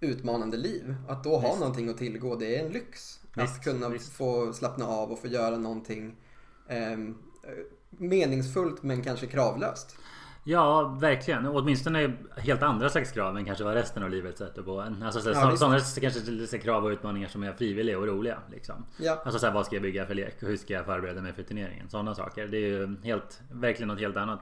[0.00, 0.94] utmanande liv.
[1.08, 1.60] Att då ha visst.
[1.60, 3.20] någonting att tillgå, det är en lyx.
[3.36, 4.12] Visst, att kunna visst.
[4.12, 6.16] få slappna av och få göra någonting
[6.68, 6.98] eh,
[7.98, 9.96] meningsfullt men kanske kravlöst.
[10.46, 11.46] Ja, verkligen.
[11.46, 15.02] Åtminstone helt andra slags krav än kanske vad resten av livet sätter på en.
[15.02, 18.38] Alltså så, ja, sådana kanske krav och utmaningar som är frivilliga och roliga.
[18.50, 18.84] Liksom.
[18.96, 19.22] Ja.
[19.24, 21.32] Alltså så här, vad ska jag bygga för lek och hur ska jag förbereda mig
[21.32, 21.88] för turneringen?
[21.88, 22.46] Sådana saker.
[22.46, 24.40] Det är ju helt, verkligen något helt annat.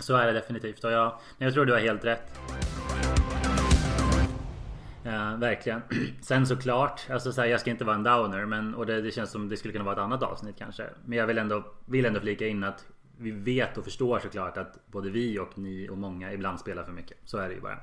[0.00, 0.84] Så är det definitivt.
[0.84, 2.40] Och jag, jag tror du har helt rätt.
[5.02, 5.82] Ja, verkligen.
[6.20, 9.10] Sen såklart, alltså så här, jag ska inte vara en downer men, och det, det,
[9.10, 10.86] känns som det skulle kunna vara ett annat avsnitt kanske.
[11.04, 12.86] Men jag vill ändå, vill ändå flika in att
[13.18, 16.92] vi vet och förstår såklart att både vi och ni och många ibland spelar för
[16.92, 17.18] mycket.
[17.24, 17.78] Så är det ju bara.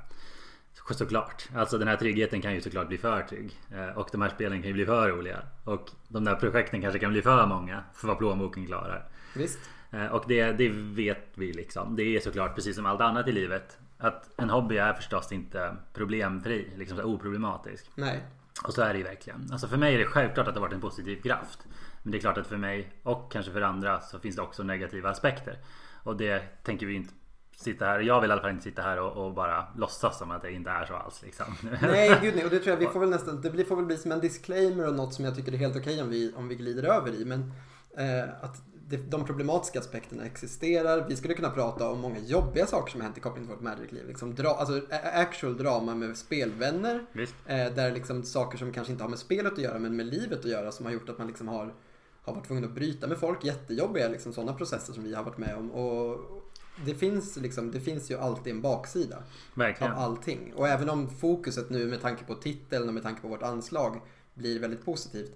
[0.90, 1.50] Såklart.
[1.56, 3.60] Alltså den här tryggheten kan ju såklart bli för trygg.
[3.72, 5.38] Eh, och de här spelen kan ju bli för roliga.
[5.64, 9.08] Och de där projekten kanske kan bli för många för vad plånboken klarar.
[9.36, 9.60] Visst.
[9.92, 11.96] Eh, och det, det vet vi liksom.
[11.96, 13.78] Det är såklart precis som allt annat i livet.
[13.98, 17.92] Att en hobby är förstås inte problemfri, liksom så oproblematisk.
[17.96, 18.24] Nej.
[18.64, 19.50] Och så är det ju verkligen.
[19.52, 21.60] Alltså för mig är det självklart att det har varit en positiv kraft.
[22.04, 24.64] Men det är klart att för mig och kanske för andra så finns det också
[24.64, 25.58] negativa aspekter.
[26.04, 27.14] Och det tänker vi inte
[27.56, 28.00] sitta här.
[28.00, 30.52] Jag vill i alla fall inte sitta här och, och, bara låtsas som att det
[30.52, 31.22] inte är så alls.
[31.22, 31.46] Liksom.
[31.82, 32.46] Nej, gud nej.
[32.46, 33.42] Och det tror jag vi får väl nästan.
[33.42, 35.94] Det får väl bli som en disclaimer och något som jag tycker är helt okej
[35.94, 37.26] okay om, vi, om vi glider över i.
[37.26, 37.54] Men
[37.98, 41.06] eh, att de problematiska aspekterna existerar.
[41.10, 43.64] Vi skulle kunna prata om många jobbiga saker som har hänt i koppling till vårt
[43.64, 44.08] Magic-liv.
[44.08, 44.82] Liksom dra, alltså
[45.14, 47.06] actual drama med spelvänner.
[47.46, 50.40] Eh, där liksom saker som kanske inte har med spelet att göra men med livet
[50.40, 51.74] att göra som har gjort att man liksom har,
[52.22, 53.46] har varit tvungen att bryta med folk.
[53.46, 55.72] Jättejobbiga liksom sådana processer som vi har varit med om.
[55.72, 56.20] Och
[56.86, 59.24] det finns, liksom, det finns ju alltid en baksida
[59.54, 59.94] Verkligen.
[59.94, 60.54] av allting.
[60.56, 64.02] Och även om fokuset nu med tanke på titeln och med tanke på vårt anslag
[64.34, 65.32] blir väldigt positivt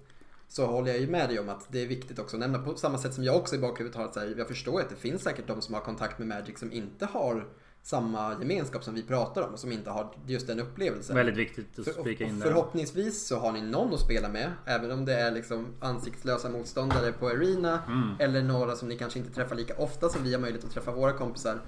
[0.52, 2.74] så håller jag ju med dig om att det är viktigt också att nämna på
[2.74, 5.22] samma sätt som jag också i bakhuvudet har att säga, jag förstår att det finns
[5.22, 7.48] säkert de som har kontakt med Magic som inte har
[7.82, 11.16] samma gemenskap som vi pratar om och som inte har just den upplevelsen.
[11.16, 12.46] Väldigt viktigt att spika in där.
[12.46, 17.12] Förhoppningsvis så har ni någon att spela med, även om det är liksom ansiktslösa motståndare
[17.12, 18.16] på Arena mm.
[18.18, 20.92] eller några som ni kanske inte träffar lika ofta som vi har möjlighet att träffa
[20.92, 21.60] våra kompisar.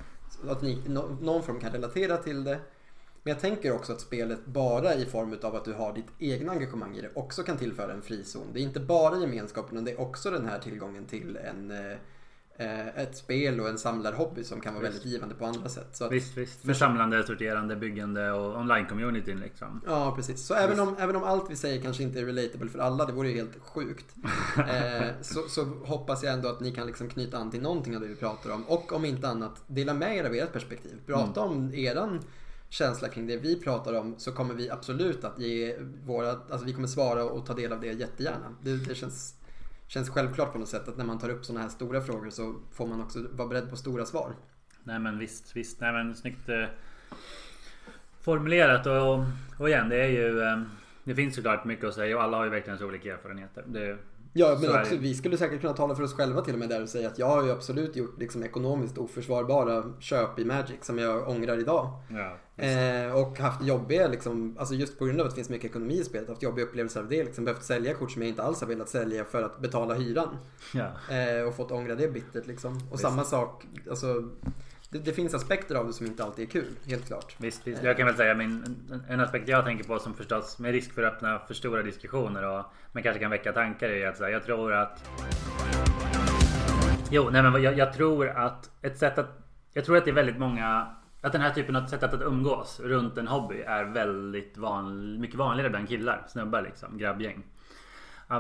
[0.43, 0.83] Så att ni,
[1.21, 2.61] någon form kan relatera till det.
[3.25, 6.53] Men jag tänker också att spelet bara i form av att du har ditt egna
[6.53, 8.47] engagemang i det också kan tillföra en frizon.
[8.53, 11.97] Det är inte bara gemenskapen utan det är också den här tillgången till en eh,
[12.99, 14.95] ett spel och en samlarhobby som kan vara visst.
[14.95, 15.89] väldigt givande på andra sätt.
[15.93, 16.61] Så att, visst, visst.
[16.61, 19.81] För samlande, sorterande, byggande och online-communityn liksom.
[19.87, 20.47] Ja, precis.
[20.47, 23.13] Så även om, även om allt vi säger kanske inte är relatable för alla, det
[23.13, 24.15] vore ju helt sjukt.
[24.57, 28.03] eh, så, så, hoppas jag ändå att ni kan liksom knyta an till någonting av
[28.03, 28.65] det vi pratar om.
[28.65, 31.01] Och om inte annat, dela med er av ert perspektiv.
[31.07, 31.57] Prata mm.
[31.57, 32.21] om eran
[32.75, 36.73] känsla kring det vi pratar om så kommer vi absolut att ge våra, alltså vi
[36.73, 38.57] kommer svara och ta del av det jättegärna.
[38.63, 39.35] Det, det känns,
[39.87, 42.55] känns självklart på något sätt att när man tar upp sådana här stora frågor så
[42.73, 44.35] får man också vara beredd på stora svar.
[44.85, 45.81] Nej men visst, visst.
[45.81, 46.65] Nej men snyggt, eh,
[48.21, 49.25] formulerat och,
[49.59, 50.63] och igen det är ju eh,
[51.05, 53.65] Det finns såklart mycket att säga och alla har ju verkligen så olika erfarenheter.
[53.67, 53.99] Det,
[54.37, 56.83] Ja, men också, vi skulle säkert kunna tala för oss själva till och med där
[56.83, 60.99] och säga att jag har ju absolut gjort liksom ekonomiskt oförsvarbara köp i Magic som
[60.99, 61.91] jag ångrar idag.
[62.09, 65.71] ja, Eh, och haft jobbiga, liksom, alltså just på grund av att det finns mycket
[65.71, 67.25] ekonomi i spelet, haft jobbiga upplevelser av det.
[67.25, 70.37] Liksom, behövt sälja kort som jag inte alls har velat sälja för att betala hyran.
[70.75, 71.15] ja.
[71.15, 72.81] Eh, och fått ångra det bittert liksom.
[72.91, 74.29] Och samma sak, alltså
[74.95, 77.35] det, det finns aspekter av det som inte alltid är kul, helt klart.
[77.39, 77.83] Visst, visst.
[77.83, 78.51] Jag kan väl säga min,
[78.93, 81.83] en- en aspekt jag tänker på som förstås med risk för att öppna för stora
[81.83, 85.05] diskussioner och men kanske kan väcka tankar är att så här, jag tror att
[87.11, 89.39] Jo, nej men jag, jag tror att ett sätt att
[89.73, 90.87] Jag tror att det är väldigt många
[91.21, 95.37] Att den här typen av sätt att umgås runt en hobby är väldigt van, mycket
[95.37, 97.43] vanligare bland killar, snubbar liksom, grabbgäng.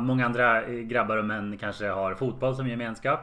[0.00, 3.20] Många andra eh, grabbar och män kanske har fotboll som gemenskap.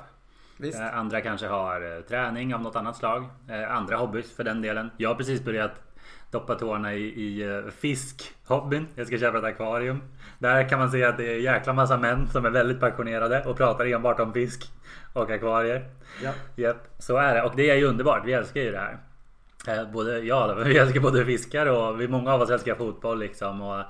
[0.62, 0.80] Visst?
[0.80, 3.26] Eh, Andra kanske har eh, träning av något annat slag.
[3.50, 4.90] Eh, Andra hobbys för den delen.
[4.98, 5.72] Jag har precis börjat
[6.32, 8.88] doppa tårna i, i fiskhobbyn.
[8.96, 10.02] Jag ska köpa ett akvarium.
[10.40, 13.44] Där kan man se att det är en jäkla massa män som är väldigt passionerade
[13.46, 14.72] och pratar enbart om fisk
[15.14, 15.86] och akvarier.
[16.24, 16.32] Ja.
[16.56, 17.44] Japp, så är det.
[17.44, 18.26] Och det är ju underbart.
[18.26, 18.98] Vi älskar ju det
[19.66, 19.86] här.
[19.94, 23.62] Både, ja, vi älskar både fiskar och vi, många av oss älskar fotboll liksom.
[23.62, 23.84] Och,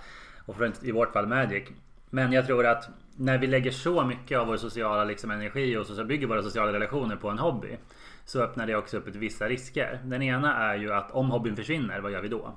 [0.45, 1.63] och för, i vårt fall Magic.
[2.09, 2.89] Men jag tror att
[3.21, 6.73] när vi lägger så mycket av vår sociala liksom, energi och så bygger våra sociala
[6.73, 7.77] relationer på en hobby.
[8.25, 10.01] Så öppnar det också upp ett vissa risker.
[10.05, 12.53] Den ena är ju att om hobbyn försvinner, vad gör vi då?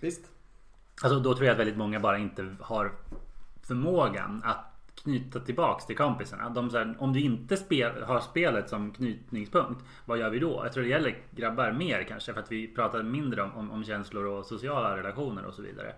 [0.00, 0.30] Visst?
[1.02, 2.92] Alltså då tror jag att väldigt många bara inte har
[3.62, 4.64] förmågan att
[5.02, 6.48] knyta tillbaks till kompisarna.
[6.48, 10.60] De här, om du inte spel, har spelet som knytningspunkt, vad gör vi då?
[10.64, 13.84] Jag tror det gäller grabbar mer kanske för att vi pratar mindre om, om, om
[13.84, 15.94] känslor och sociala relationer och så vidare.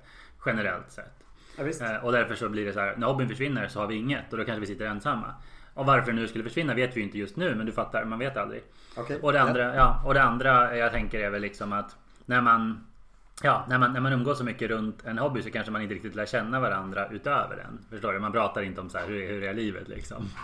[0.46, 1.29] Generellt sett.
[1.56, 1.64] Ja.
[1.64, 4.32] Eh, och därför så blir det så här, när hobbyn försvinner så har vi inget
[4.32, 5.34] och då kanske vi sitter ensamma.
[5.74, 8.18] Och varför det nu skulle försvinna vet vi inte just nu men du fattar, man
[8.18, 8.62] vet aldrig.
[8.96, 9.18] Okej.
[9.22, 12.86] Och det andra, ja, och det andra jag tänker är väl liksom att när man
[13.42, 15.94] Ja, när man, när man umgås så mycket runt en hobby så kanske man inte
[15.94, 17.78] riktigt lär känna varandra utöver den.
[17.90, 18.18] Förstår du?
[18.18, 20.28] Man pratar inte om så här, hur, hur är livet liksom.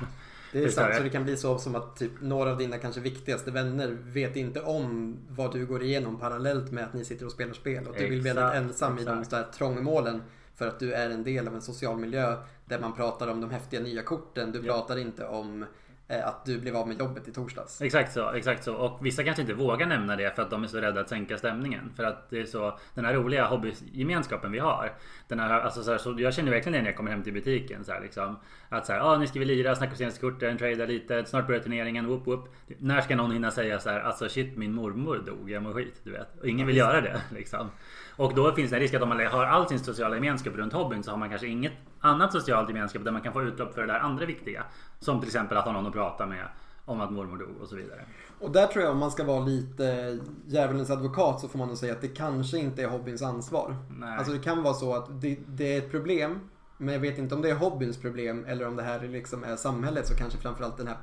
[0.53, 3.01] Det är sant, så det kan bli så som att typ, några av dina kanske
[3.01, 7.33] viktigaste vänner vet inte om vad du går igenom parallellt med att ni sitter och
[7.33, 7.87] spelar spel.
[7.87, 9.33] Och du vill bli Exakt, ensam i de exakt.
[9.33, 10.23] här trångmålen
[10.57, 13.51] för att du är en del av en social miljö där man pratar om de
[13.51, 14.53] häftiga nya korten.
[14.53, 15.65] Du pratar inte om
[16.09, 17.83] eh, att du blev av med jobbet i torsdags.
[17.83, 18.75] Exakt så, exakt så.
[18.75, 21.39] Och vissa kanske inte vågar nämna det för att de är så rädda att sänka
[21.39, 21.93] stämningen.
[21.97, 24.93] För att det är så, den här roliga hobbygemenskapen vi har.
[25.29, 27.33] Den här, alltså så här, så jag känner verkligen det när jag kommer hem till
[27.33, 27.85] butiken.
[27.85, 28.37] Så här, liksom,
[28.69, 31.47] att så här, ah, nu ska vi lira, snacka om senaste korten, trada lite, snart
[31.47, 32.49] börjar turneringen, whoop whoop.
[32.79, 36.01] När ska någon hinna säga så här, alltså shit min mormor dog, jag mår skit.
[36.03, 36.39] Du vet.
[36.41, 37.21] Och ingen vill göra det.
[37.35, 37.71] Liksom.
[38.17, 40.73] Och då finns det en risk att om man har all sin sociala gemenskap runt
[40.73, 43.81] hobbyn så har man kanske inget annat socialt gemenskap där man kan få utlopp för
[43.81, 44.65] det där andra viktiga.
[45.01, 46.49] Som till exempel att ha någon att prata med
[46.85, 48.01] om att mormor dog och så vidare.
[48.41, 51.77] Och där tror jag om man ska vara lite djävulens advokat så får man nog
[51.77, 53.77] säga att det kanske inte är hobbyns ansvar.
[53.91, 54.19] Nej.
[54.19, 56.41] Alltså det kan vara så att det, det är ett problem
[56.79, 59.57] men jag vet inte om det är hobbyns problem eller om det här liksom är
[59.57, 60.97] samhället så kanske framförallt den här,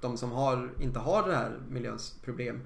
[0.00, 2.60] de som har, inte har det här miljöns problem.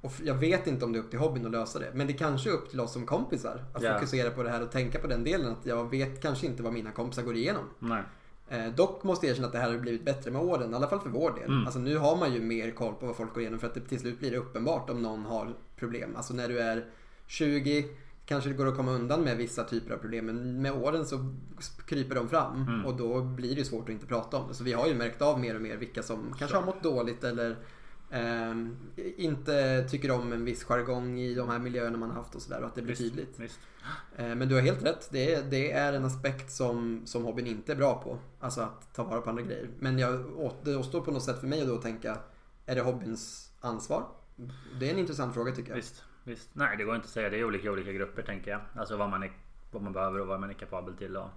[0.00, 1.90] Och jag vet inte om det är upp till hobbyn att lösa det.
[1.94, 3.94] Men det kanske är upp till oss som kompisar att Ja.
[3.94, 5.52] fokusera på det här och tänka på den delen.
[5.52, 7.64] Att jag vet kanske inte vad mina kompisar går igenom.
[7.78, 8.02] Nej.
[8.48, 10.88] Eh, dock måste jag erkänna att det här har blivit bättre med åren, i alla
[10.88, 11.44] fall för vår del.
[11.48, 11.64] Mm.
[11.66, 13.80] Alltså nu har man ju mer koll på vad folk går igenom för att det
[13.80, 16.16] till slut blir det uppenbart om någon har problem.
[16.16, 16.84] Alltså när du är
[17.26, 17.84] 20
[18.26, 21.34] kanske det går att komma undan med vissa typer av problem men med åren så
[21.86, 22.86] kryper de fram Mm.
[22.86, 24.54] och då blir det svårt att inte prata om det.
[24.54, 27.24] Så vi har ju märkt av mer och mer vilka som kanske har mått dåligt
[27.24, 27.56] eller
[28.10, 28.76] ehm,
[29.16, 32.60] inte tycker om en viss jargong i de här miljöerna man har haft och sådär
[32.60, 33.38] och att det blir Visst, tydligt.
[33.40, 33.58] Visst.
[34.16, 35.08] Eh, Men du har helt rätt.
[35.12, 38.18] Det är, det är en aspekt som, som hobbyn inte är bra på.
[38.40, 39.68] Alltså att ta vara på andra grejer.
[39.78, 40.24] Men jag,
[40.62, 42.18] det återstår på något sätt för mig att då tänka,
[42.66, 44.06] är det hobbyns ansvar?
[44.80, 45.76] Det är en intressant fråga tycker jag.
[45.76, 46.50] Visst, visst.
[46.52, 47.30] Nej, det går inte att säga.
[47.30, 48.60] Det är olika olika grupper tänker jag.
[48.76, 49.30] Alltså vad man, är,
[49.70, 51.16] vad man behöver och vad man är kapabel till.
[51.16, 51.28] Och,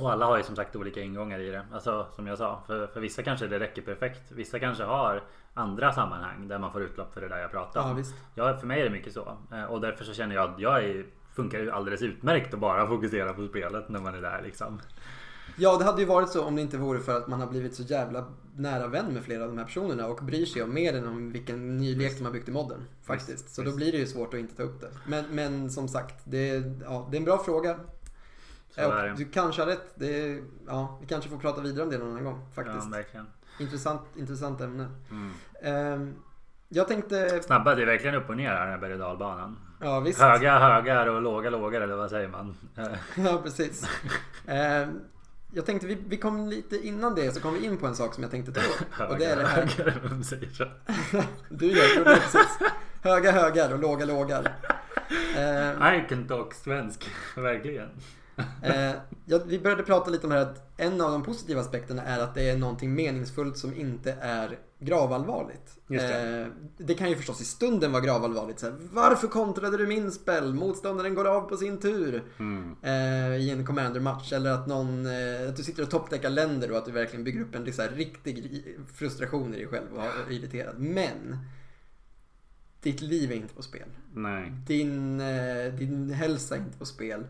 [0.00, 1.66] och alla har ju som sagt olika ingångar i det.
[1.72, 4.32] Alltså som jag sa, för, för vissa kanske det räcker perfekt.
[4.32, 5.22] Vissa kanske har
[5.54, 7.96] andra sammanhang där man får utlopp för det där jag pratar Ja, om.
[7.96, 8.14] visst.
[8.34, 9.36] Ja, för mig är det mycket så.
[9.52, 12.86] Eh, Och därför så känner jag att jag är, funkar ju alldeles utmärkt att bara
[12.86, 14.80] fokusera på spelet när man är där liksom.
[15.58, 17.74] Ja, det hade ju varit så om det inte vore för att man har blivit
[17.74, 18.24] så jävla
[18.56, 21.32] nära vän med flera av de här personerna och bryr sig om mer än om
[21.32, 22.84] vilken ny lek de har byggt i modden.
[23.02, 23.30] Faktiskt.
[23.30, 24.90] Visst, Så då blir det ju svårt att inte ta upp det.
[25.06, 27.76] Men, men som sagt, det är, ja, det är en bra fråga.
[28.76, 29.92] Och du kanske har rätt.
[29.94, 32.46] Det är, ja, vi kanske får prata vidare om det någon annan gång.
[32.54, 32.88] Faktiskt.
[33.12, 33.20] Ja.
[33.60, 34.88] Intressant, intressant ämne.
[35.10, 35.32] Mm.
[35.62, 36.14] Ehm,
[36.68, 39.58] jag tänkte, Snabba, det är verkligen upp och ner här den här berg och dalbanan.
[39.80, 40.20] ja visst.
[40.20, 42.54] Höga högar och låga lågar eller vad säger man?
[42.76, 42.86] Eh,
[43.24, 43.88] Ja, precis.
[44.46, 45.00] Ehm,
[45.52, 48.14] jag tänkte, vi, vi kom lite innan det så kom vi in på en sak
[48.14, 49.10] som jag tänkte ta upp.
[49.10, 49.66] Och det är det här.
[49.66, 50.64] högar, vem säger så?
[51.48, 52.58] Du gör det, precis.
[53.02, 54.56] Höga högar och låga lågar.
[55.96, 57.88] I can talk svensk, verkligen.
[58.62, 58.92] Eh,
[59.24, 62.20] ja, vi började prata lite om det här att en av de positiva aspekterna är
[62.20, 65.78] att det är någonting meningsfullt som inte är gravallvarligt.
[65.88, 66.40] Just det.
[66.40, 66.46] Eh,
[66.78, 68.60] det kan ju förstås i stunden vara gravallvarligt.
[68.60, 70.54] Så här, Varför kontrade du min spel?
[70.54, 72.24] Motståndaren går av på sin tur.
[72.38, 72.76] Mm.
[72.82, 74.32] Eh, I en commander-match.
[74.32, 77.40] Eller att, någon, eh, att du sitter och toppdäckar länder och att du verkligen bygger
[77.40, 78.64] upp en så här, riktig
[78.94, 80.78] frustration i dig själv och är irriterad.
[80.78, 81.38] Men
[82.80, 83.88] ditt liv är inte på spel.
[84.14, 84.52] Nej.
[84.66, 87.26] Din, eh, din hälsa är inte på spel.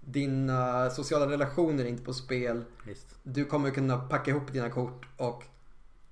[0.00, 2.64] Dina sociala relationer är inte på spel.
[2.86, 3.18] Visst.
[3.22, 5.44] Du kommer kunna packa ihop dina kort och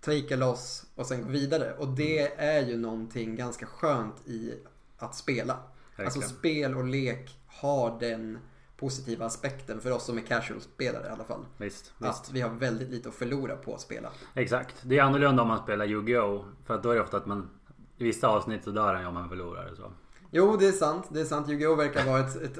[0.04, 1.74] take loss och sen gå vidare.
[1.78, 4.54] Och det är ju någonting ganska skönt i
[4.98, 5.52] att spela.
[5.52, 6.28] Alltså Verkligen.
[6.28, 8.38] spel och lek har den
[8.76, 11.44] positiva aspekten för oss som är casual-spelare i alla fall.
[11.56, 12.10] Visst, visst.
[12.10, 14.08] Att vi har väldigt lite att förlora på att spela.
[14.34, 14.74] Exakt.
[14.82, 16.44] Det är annorlunda om man spelar Yu-Gi-Oh!
[16.66, 17.50] För att då är det ofta att man
[17.96, 19.92] i vissa avsnitt så dör han ju om man förlorar och så.
[20.30, 21.06] Jo, det är sant.
[21.10, 21.48] Det är sant.
[21.48, 21.76] Yu-Gi-Oh!
[21.76, 22.58] verkar vara ett, ett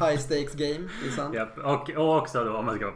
[0.00, 0.88] high stakes game.
[1.02, 1.34] Det är sant.
[1.34, 1.58] Japp.
[1.58, 2.92] Och, och också då om man ska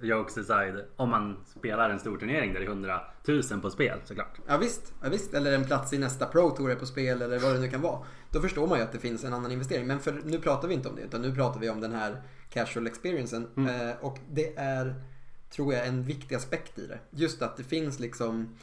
[0.00, 0.84] jokes aside.
[0.96, 4.38] Om man spelar en stor turnering där det är 100 000 på spel såklart.
[4.46, 5.34] Ja visst, ja, visst.
[5.34, 7.80] Eller en plats i nästa Pro Tour är på spel eller vad det nu kan
[7.80, 7.98] vara.
[8.30, 9.86] Då förstår man ju att det finns en annan investering.
[9.86, 12.22] Men för, nu pratar vi inte om det utan nu pratar vi om den här
[12.50, 13.48] casual experiencen.
[13.56, 13.88] Mm.
[13.88, 14.94] Eh, och det är,
[15.50, 16.98] tror jag, en viktig aspekt i det.
[17.10, 18.56] Just att det finns liksom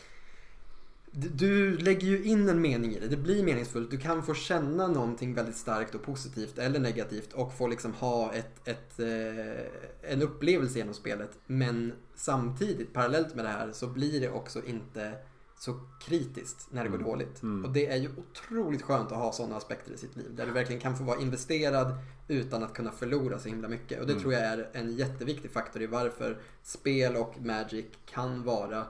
[1.11, 3.07] du- lägger ju in en mening i det.
[3.07, 3.91] Det blir meningsfullt.
[3.91, 8.33] Du kan få känna någonting väldigt starkt och positivt eller negativt och få liksom ha
[8.33, 11.39] ett, ett, eh, en upplevelse genom spelet.
[11.47, 15.13] Men samtidigt, parallellt med det här, så blir det också inte
[15.59, 17.07] så kritiskt när det går Mm.
[17.09, 17.41] dåligt.
[17.43, 17.65] Mm.
[17.65, 20.35] Och det är ju otroligt skönt att ha sådana aspekter i sitt liv.
[20.35, 21.93] Där du verkligen kan få vara investerad
[22.27, 23.99] utan att kunna förlora så himla mycket.
[23.99, 24.21] Och det Mm.
[24.21, 28.85] tror jag är en jätteviktig faktor i varför spel och Magic kan vara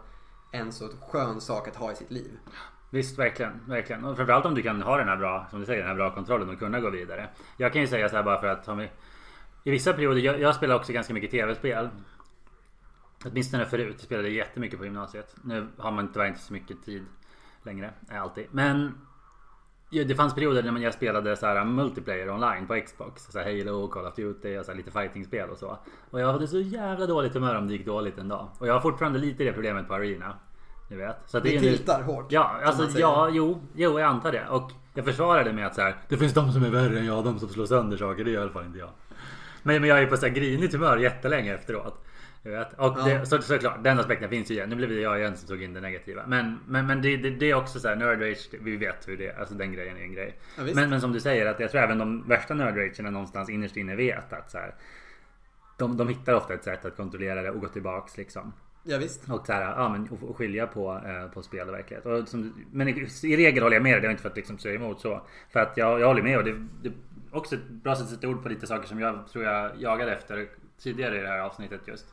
[0.51, 2.39] en så skön sak att ha i sitt liv.
[2.89, 3.61] Visst, verkligen.
[3.67, 4.05] verkligen.
[4.05, 6.15] Och framförallt om du kan ha den här bra, som du säger, den här bra
[6.15, 7.29] kontrollen och kunna gå vidare.
[7.57, 8.89] Jag kan ju säga så här bara för att vi,
[9.63, 11.89] i vissa perioder, jag, jag spelar också ganska mycket tv-spel.
[13.25, 13.95] Åtminstone förut.
[13.97, 15.35] Jag spelade jättemycket på gymnasiet.
[15.43, 17.05] Nu har man tyvärr inte så mycket tid
[17.63, 17.93] längre.
[18.11, 18.45] Eh, alltid.
[18.51, 18.97] Men
[19.93, 23.23] ja, det fanns perioder när jag spelade så här multiplayer online på Xbox.
[23.31, 25.77] Så här Halo, Call of Duty och så här lite fightingspel och så.
[26.09, 28.47] Och jag hade så jävla dåligt humör om det gick dåligt en dag.
[28.59, 30.33] Och jag har fortfarande lite det problemet på Arena.
[30.89, 31.15] Ni vet.
[31.25, 32.25] Så Det är ju nu- tiltar hårt.
[32.29, 34.47] Ja, alltså ja, jo, jo, jag antar det.
[34.49, 37.23] Och jag försvarade med att så här, det finns de som är värre än jag,
[37.23, 38.23] de som slår sönder saker.
[38.23, 38.89] Det gör i alla fall inte jag.
[39.63, 42.05] Men, men jag är på så här grinigt humör jättelänge efteråt.
[42.43, 42.73] Jag vet.
[42.73, 43.05] Och Ja.
[43.05, 44.69] det, så, såklart, den aspekten finns ju igen.
[44.69, 46.23] Nu blev det jag igen som tog in det negativa.
[46.27, 49.17] Men, men, men det, det, det är också så här, nerd rage, vi vet hur
[49.17, 49.39] det är.
[49.39, 50.37] Alltså den grejen är en grej.
[50.57, 53.49] Ja, men, men som du säger, att jag tror även de värsta nerd ragerna någonstans
[53.49, 54.75] innerst inne vet att så här,
[55.77, 58.53] de, de hittar ofta ett sätt att kontrollera det och gå tillbaks liksom.
[58.83, 59.29] Ja, visst.
[59.29, 62.05] Och, så här, ja, men, och, och skilja på, eh, på spel och verklighet.
[62.05, 64.01] Och som, men i, i regel håller jag med dig.
[64.01, 65.21] Det är inte för att liksom säga emot så.
[65.49, 66.91] För att jag, jag håller med och det, det
[67.31, 70.13] också ett bra sätt att sätta ord på lite saker som jag tror jag jagade
[70.13, 70.47] efter
[70.79, 72.05] tidigare i det här avsnittet just.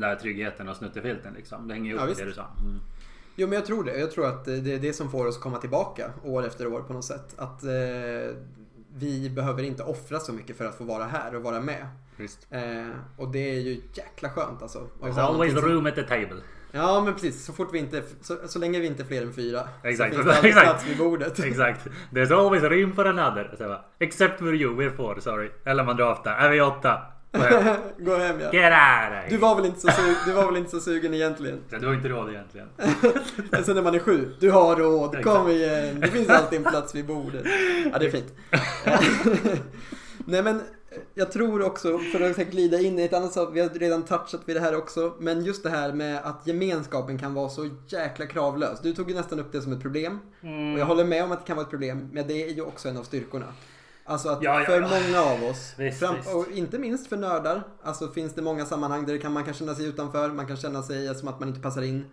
[0.00, 1.68] Den där tryggheten och snuttefilten liksom.
[1.68, 2.20] Det hänger ju Ja, visst.
[2.20, 2.46] det du sa.
[2.60, 2.80] Mm.
[3.36, 3.98] Jo, men jag tror det.
[3.98, 6.92] Jag tror att det är det som får oss komma tillbaka år efter år på
[6.92, 7.34] något sätt.
[7.38, 7.70] Att eh,
[8.94, 11.86] vi behöver inte offra så mycket för att få vara här och vara med.
[12.50, 14.86] Eh, och det är ju jäkla skönt alltså.
[15.00, 16.36] There's always som- room at the table.
[16.72, 17.44] Ja, men precis.
[17.44, 19.68] Så fort vi inte, så, så länge vi inte är fler än fyra.
[19.82, 20.14] Exakt.
[20.16, 21.38] Så finns det alltid plats vid bordet.
[21.44, 21.86] Exakt.
[22.10, 23.78] There's always room for another.
[23.98, 25.50] Except for you, we're four, sorry.
[25.64, 26.32] Eller man draftar.
[26.36, 27.02] Är vi åtta?
[27.98, 28.40] Gå hem.
[28.40, 28.52] Ja.
[28.52, 29.30] Get out of.
[29.30, 31.60] Du var, väl inte så sugen, du var väl inte så sugen egentligen?
[31.70, 32.68] Så Du har inte råd egentligen.
[33.50, 36.00] Men sen när man är sju, du har råd, kom igen.
[36.00, 37.44] Det finns alltid en plats vid bordet.
[37.92, 38.34] Ja, det är fint.
[40.28, 40.62] Nej men,
[41.14, 44.40] jag tror också, för att glida in i ett annat sak, vi har redan touchat
[44.44, 48.26] vid det här också, men just det här med att gemenskapen kan vara så jäkla
[48.26, 48.80] kravlös.
[48.82, 50.18] Du tog ju nästan upp det som ett problem.
[50.74, 52.62] Och jag håller med om att det kan vara ett problem, men det är ju
[52.62, 53.46] också en av styrkorna.
[54.06, 54.88] Alltså att Ja, ja, för ja.
[54.88, 56.34] många av oss, Visst, fram, visst.
[56.34, 59.74] och inte minst för nördar, alltså finns det många sammanhang där kan, man kan känna
[59.74, 62.04] sig utanför, man kan känna sig som att man inte passar in.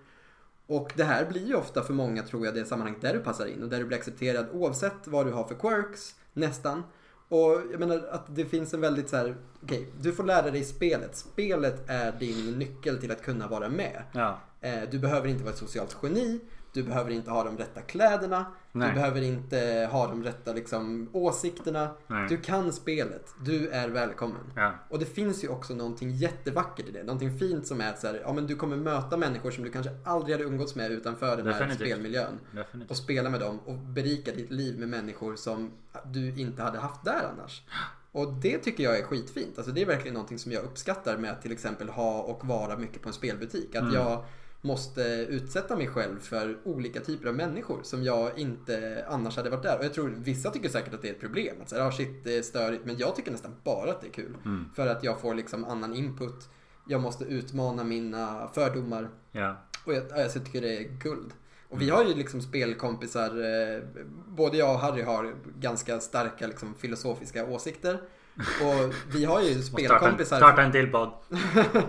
[0.68, 3.46] Och det här blir ju ofta för många tror jag det sammanhang där du passar
[3.46, 6.84] in och där du blir accepterad oavsett vad du har för quirks, nästan.
[7.30, 10.64] Och jag menar att det finns en väldigt så här, okej, du får lära dig
[10.64, 11.16] spelet.
[11.16, 14.04] Spelet är din nyckel till att kunna vara med.
[14.12, 14.39] Ja.
[14.62, 16.39] Eh, Du behöver inte vara ett socialt geni.
[16.74, 18.45] Du behöver inte ha de rätta kläderna.
[18.71, 18.88] Nej.
[18.89, 21.89] Du behöver inte ha de rätta liksom, åsikterna.
[22.07, 22.26] Nej.
[22.30, 23.36] Du kan spelet.
[23.45, 24.51] Du är välkommen.
[24.55, 24.71] Ja.
[24.89, 27.03] Och det finns ju också någonting jättevackert i det.
[27.03, 29.71] Någonting fint som är att så här, ja men du kommer möta människor som du
[29.71, 31.88] kanske aldrig hade umgåtts med utanför den här Definitivt.
[31.88, 32.39] spelmiljön.
[32.51, 32.91] Definitivt.
[32.91, 35.71] Och spela med dem och berika ditt liv med människor som
[36.05, 37.63] du inte hade haft där annars.
[38.11, 39.57] Och det tycker jag är skitfint.
[39.57, 42.78] Alltså det är verkligen någonting som jag uppskattar med att till exempel ha och vara
[42.78, 43.76] mycket på en spelbutik.
[43.76, 43.93] Att Mm.
[43.93, 44.24] jag,
[44.64, 49.64] måste utsätta mig själv för olika typer av människor som jag inte annars hade varit
[49.64, 49.80] där.
[49.80, 51.55] Och jag tror vissa tycker säkert att det är ett problem.
[51.61, 52.86] Att säga, ah, shit, det är störigt.
[52.86, 54.38] Men jag tycker nästan bara att det är kul.
[54.45, 54.66] Mm.
[54.76, 56.49] För att jag får liksom annan input.
[56.88, 59.09] Jag måste utmana mina fördomar.
[59.32, 59.57] Ja.
[59.86, 61.34] Och jag, alltså, jag tycker det är guld.
[61.70, 63.84] Och vi har ju liksom spelkompisar, eh,
[64.28, 68.01] både jag och Harry har ganska starka liksom, filosofiska åsikter.
[68.38, 70.38] Och vi har ju Och starta, en, spelkompisar.
[70.38, 71.11] starta en till podd.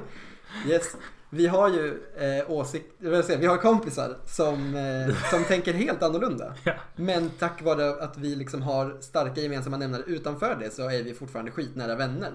[0.66, 0.97] Yes.
[1.35, 6.55] Vi har ju eh, åsikter, vi har kompisar som, eh, som tänker helt annorlunda.
[6.64, 6.72] Ja.
[6.97, 11.14] Men tack vare att vi liksom har starka gemensamma nämnare utanför det så är vi
[11.14, 12.32] fortfarande skitnära vänner.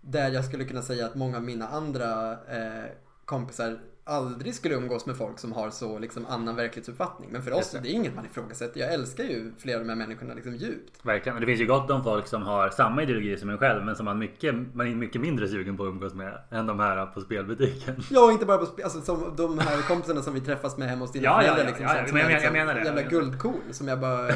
[0.00, 2.90] Där jag skulle kunna säga att många av mina andra eh,
[3.24, 3.78] kompisar
[4.10, 7.28] aldrig skulle umgås med folk som har så liksom annan verklighetsuppfattning.
[7.32, 7.78] Men för oss, det.
[7.80, 8.80] det är inget man ifrågasätter.
[8.80, 10.92] Jag älskar ju flera av de här människorna liksom djupt.
[11.06, 11.34] Verkligen.
[11.36, 13.96] Och det finns ju gott om folk som har samma ideologi som en själv men
[13.96, 17.06] som man, mycket, man är mycket mindre sugen på att umgås med än de här
[17.06, 17.96] på spelbutiken.
[18.10, 21.00] Ja, inte bara på spel, alltså som de här kompisarna som vi träffas med hemma
[21.04, 21.64] hos dina Ja, ja, föräldrar.
[21.64, 22.84] ja, liksom, ja, ja, men jag- liksom jag menar det.
[22.86, 23.08] Jävla det.
[23.08, 24.28] guldkorn som jag bara,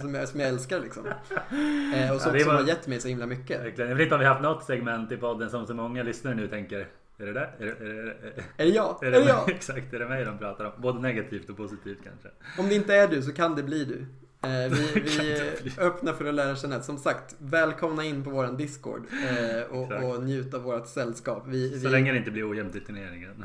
[0.00, 1.06] som jag, som jag älskar liksom.
[1.06, 3.60] Eh, och som, Ja, det som var- har gett mig så himla mycket.
[3.60, 3.90] Verkligen.
[3.90, 6.34] Jag vet inte om vi har haft något segment i podden som så många lyssnare
[6.34, 6.86] nu tänker
[7.20, 7.54] Är det där?
[7.58, 8.04] Är det, är det, är
[8.56, 9.04] det, Är det jag?
[9.04, 9.50] är Är det, jag?
[9.50, 10.72] Exakt, är det mig de pratar om?
[10.82, 12.28] Både negativt och positivt kanske.
[12.58, 14.06] Om det inte är du så kan det bli du.
[14.48, 15.72] Eh, vi vi det bli.
[15.78, 16.82] är öppna för att lära känna.
[16.82, 21.42] Som sagt, välkomna in på våran Discord eh, och, och njut av vårt sällskap.
[21.46, 23.44] Vi, Så vi, länge det inte blir ojämnt i turneringen.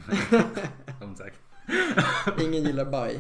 [1.02, 1.40] som sagt.
[2.42, 3.20] Ingen gillar baj.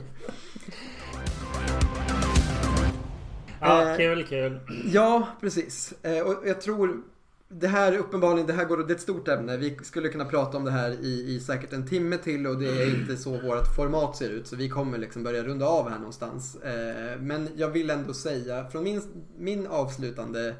[3.59, 4.59] Ja, Eh, kul, kul.
[4.85, 5.93] Ja, precis.
[6.03, 7.01] Eh, och jag tror
[7.49, 9.57] det här uppenbarligen, det här går, det är ett stort ämne.
[9.57, 12.83] Vi skulle kunna prata om det här i, i säkert en timme till och det
[12.83, 14.47] är inte så vårt format ser ut.
[14.47, 16.55] Så vi kommer liksom börja runda av här någonstans.
[16.55, 19.01] Eh, men jag vill ändå säga, från min,
[19.37, 20.55] min avslutande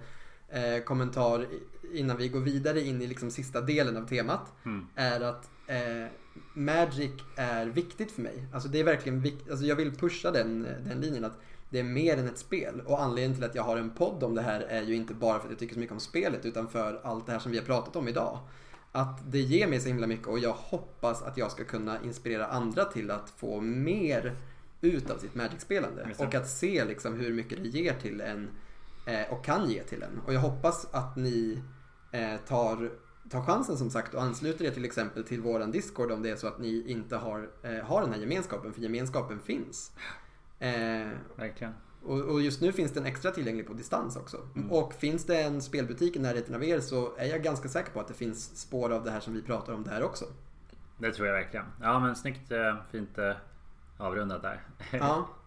[0.49, 1.47] eh, kommentar
[1.93, 4.53] innan vi går vidare in i liksom sista delen av temat.
[4.65, 4.87] Mm.
[4.95, 6.11] Är att eh,
[6.53, 8.47] Magic är viktigt för mig.
[8.53, 9.51] Alltså det är verkligen viktigt.
[9.51, 12.81] Alltså jag vill pusha den, den linjen att det är mer än ett spel.
[12.85, 15.39] Och anledningen till att jag har en podd om det här är ju inte bara
[15.39, 17.57] för att jag tycker så mycket om spelet utan för allt det här som vi
[17.57, 18.39] har pratat om idag.
[18.91, 22.47] Att det ger mig så himla mycket och jag hoppas att jag ska kunna inspirera
[22.47, 24.35] andra till att få mer
[24.81, 26.09] ut av sitt Magic-spelande.
[26.17, 28.49] Och att se liksom hur mycket det ger till en
[29.07, 30.21] eh, och kan ge till en.
[30.25, 31.61] Och jag hoppas att ni
[32.11, 32.91] eh, tar,
[33.29, 36.35] tar chansen som sagt och ansluter er till exempel till våran Discord om det är
[36.35, 39.91] så att ni inte har, eh, har den här gemenskapen, för gemenskapen finns.
[40.59, 41.73] Eh, Verkligen.
[42.03, 44.37] och, och just nu finns den extra tillgänglig på distans också.
[44.69, 47.99] Och finns det en spelbutik i närheten av er så är jag ganska säker på
[47.99, 50.25] att det finns spår av det här som vi pratar om där också.
[50.97, 51.65] Det tror jag verkligen.
[51.81, 53.33] Ja men snyggt, eh, fint eh,
[53.97, 54.61] avrundat där.
[54.91, 55.29] Ja.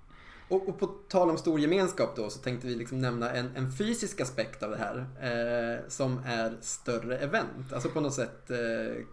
[0.49, 3.73] Och, och på tal om stor gemenskap då så tänkte vi liksom nämna en, en
[3.73, 4.97] fysisk aspekt av det här.
[4.99, 7.73] Eh, som är större event.
[7.73, 8.57] Alltså på något sätt eh,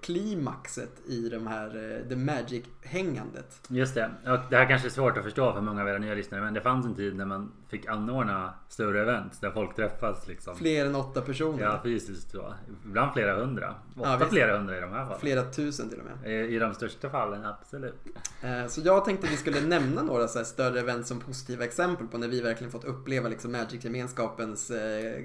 [0.02, 3.62] klimaxet i de här, eh, the magic-hängandet.
[3.68, 4.12] Just det.
[4.26, 6.54] Och det här kanske är svårt att förstå för många av era nya lyssnare men
[6.54, 10.56] det fanns en tid när man fick anordna större event där folk träffas liksom.
[10.56, 11.64] Fler än åtta personer.
[11.64, 12.54] Ja fysiskt så.
[12.86, 13.76] Ibland flera hundra.
[13.96, 14.32] Ofta Ja, visst.
[14.32, 15.20] flera hundra i de här fallen.
[15.20, 16.32] Flera tusen till och med.
[16.32, 17.96] I, I de största fallen absolut.
[18.42, 22.18] Eh, Så jag tänkte vi skulle nämna några så större event som positiva exempel på
[22.18, 25.22] när vi verkligen fått uppleva liksom Magic-gemenskapens eh,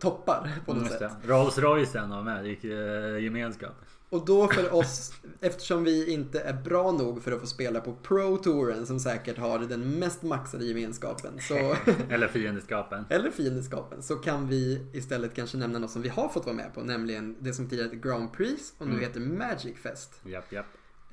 [0.00, 1.12] toppar på något sätt.
[1.24, 3.74] Rolls Roycen av Magic eh, gemenskap.
[4.10, 7.92] Och då för oss, eftersom vi inte är bra nog för att få spela på
[8.02, 11.54] Pro-touren som säkert har den mest maxade gemenskapen, så,
[12.10, 13.04] Eller fiendeskapen.
[13.10, 16.74] eller fiendeskapen, så kan vi istället kanske nämna något som vi har fått vara med
[16.74, 19.04] på, nämligen det som tidigare hette Grand Prix och nu Mm.
[19.04, 20.20] heter Magic Fest.
[20.24, 20.66] Japp, japp.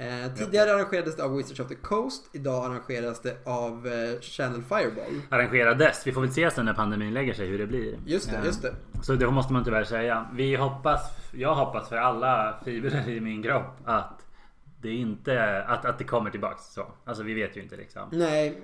[0.03, 4.63] Eh, tidigare arrangerades det av Wizards of the Coast, idag arrangeras det av eh, Channel
[4.63, 5.21] Fireball.
[5.29, 6.07] Arrangerades.
[6.07, 7.99] Vi får väl se sen när pandemin lägger sig hur det blir.
[8.05, 8.73] Just det, Eh, just det.
[9.03, 10.27] Så det måste man tyvärr säga.
[10.33, 11.01] Vi hoppas,
[11.31, 14.25] jag hoppas för alla fibrer i min kropp att
[14.81, 16.85] det inte, att, att det kommer tillbaks så.
[17.05, 18.09] Alltså vi vet ju inte liksom.
[18.11, 18.61] Nej,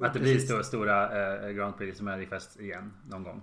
[0.00, 3.42] att det blir stora, stora Grand Prix som Magic Fest igen någon gång.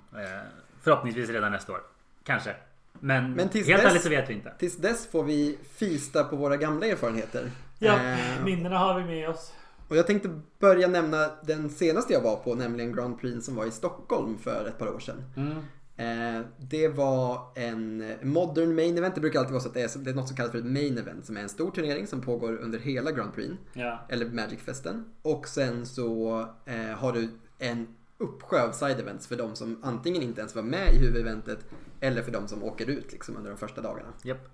[0.82, 1.80] Förhoppningsvis redan nästa år.
[2.24, 2.56] Kanske.
[3.00, 4.54] Men, Men tills helt dess- ärligt så vet vi inte.
[4.60, 7.52] tills dess får vi fista på våra gamla erfarenheter.
[7.80, 9.54] Ja, Eh, minnena har vi med oss.
[9.88, 13.66] Och jag tänkte börja nämna den senaste jag var på, nämligen Grand Prix som var
[13.66, 15.24] i Stockholm för ett par år sedan.
[15.38, 15.58] Mm.
[15.98, 19.16] Eh, det var en modern main event.
[19.16, 20.66] Det brukar alltid vara så att det är, det är något som kallas för ett
[20.66, 23.54] main event som är en stor turnering som pågår under hela Grand Prix.
[23.74, 24.06] Ja.
[24.10, 25.04] Eller Magic-festen.
[25.22, 27.30] Och sen så eh, har du
[27.60, 27.88] en
[28.18, 31.60] uppsjö av side events för de som antingen inte ens var med i huvudeventet
[32.00, 34.10] Eller för de som åker ut liksom under de första dagarna.
[34.24, 34.50] Japp,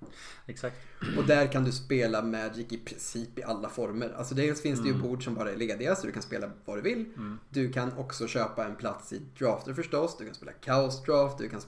[0.46, 0.76] exakt.
[1.18, 4.14] Och där kan du spela Magic i princip i alla former.
[4.18, 6.78] Alltså dels finns det ju bord som bara är lediga så du kan spela vad
[6.78, 7.06] du vill.
[7.50, 10.18] Du kan också köpa en plats i drafter förstås.
[10.18, 11.38] Du kan spela Chaos Draft.
[11.38, 11.62] Du kan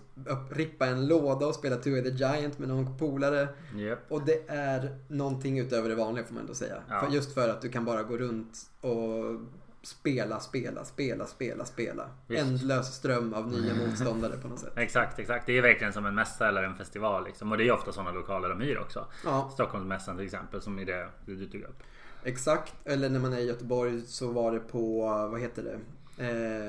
[0.51, 3.47] rippa en låda och spela Two the Giant med någon polare.
[3.76, 3.99] Japp.
[4.09, 6.76] Och det är någonting utöver det vanliga får man ändå säga.
[6.89, 6.99] Ja.
[6.99, 9.39] För just för att du kan bara gå runt och
[9.84, 12.10] spela, spela, spela, spela, spela.
[12.28, 12.42] Visst.
[12.44, 14.74] Ändlös ström av nya motståndare på något sätt.
[14.78, 15.46] Exakt, exakt.
[15.46, 17.24] Det är verkligen som en mässa eller en festival.
[17.26, 17.52] Liksom.
[17.52, 19.08] Och det är ofta sådana lokaler de hyr också.
[19.26, 21.84] Ja, Stockholmsmässan till exempel, som är det du tog upp.
[22.24, 22.74] exakt.
[22.86, 25.00] Eller när man är i Göteborg så var det på,
[25.32, 25.80] vad heter det?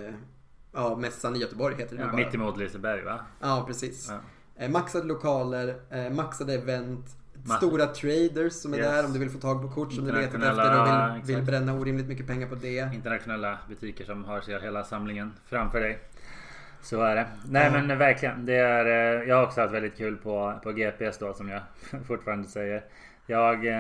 [0.09, 0.15] Eh,
[0.73, 2.25] ja, mässan i Göteborg heter det Ja, nu bara.
[2.25, 3.21] mitt emot Liseberg va?
[3.41, 4.09] Ja, precis.
[4.11, 4.19] Ja.
[4.57, 7.07] Eh, maxade lokaler, eh, maxade event.
[7.45, 8.86] Stora traders som är Yes.
[8.86, 10.62] där om du vill få tag på kort som du Internationella,
[11.07, 12.95] efter och vill, vill bränna orimligt mycket pengar på det.
[12.95, 15.99] Internationella butiker som har sig hela samlingen framför dig.
[16.82, 17.26] Så är det.
[17.49, 17.82] Nej Ja.
[17.82, 18.47] men verkligen.
[18.47, 18.86] Det är,
[19.20, 21.61] eh, jag har också haft väldigt kul på, på GPS då som jag
[22.07, 22.84] fortfarande säger.
[23.26, 23.74] Jag, eh,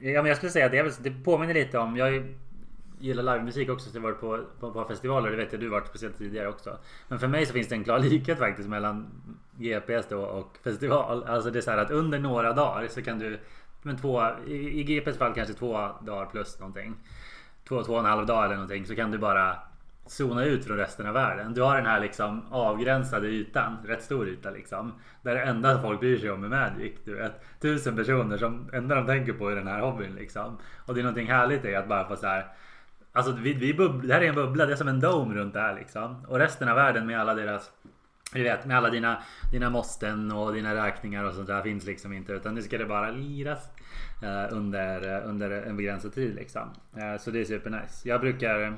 [0.00, 1.96] ja, men jag skulle säga att det, är det påminner lite om.
[1.96, 2.34] Jag
[2.98, 5.30] gillar livemusik också så jag har varit på, på, på festivaler.
[5.30, 6.78] Det vet jag du varit speciellt tidigare också.
[7.08, 9.06] Men för mig så finns det en klar likhet faktiskt mellan
[9.58, 11.24] GPS då och festival.
[11.24, 13.38] Alltså det är så här att under några dagar så kan du
[13.84, 16.94] men två, i, i GPs fall kanske två dagar plus någonting.
[17.68, 19.56] Två, två och en halv dag eller någonting så kan du bara
[20.06, 21.54] zona ut från resten av världen.
[21.54, 24.92] Du har den här liksom avgränsade ytan, rätt stor yta liksom.
[25.22, 26.92] Där det enda folk bryr sig om är Magic.
[27.04, 30.58] Du vet, tusen personer som enda de tänker på är den här hobbyn liksom.
[30.86, 32.46] Och det är någonting härligt i att bara få så här.
[33.12, 35.54] Alltså vi, vi bubbla, det här är en bubbla, det är som en dome runt
[35.54, 36.24] det här liksom.
[36.28, 37.70] Och resten av världen med alla deras
[38.38, 39.22] du vet med alla dina,
[39.52, 42.86] dina måsten och dina räkningar och sånt där finns liksom inte utan nu ska det
[42.86, 43.68] bara liras
[44.22, 46.70] eh, under, eh, under en begränsad tid liksom.
[46.96, 48.08] Eh, så det är supernice.
[48.08, 48.76] Jag brukar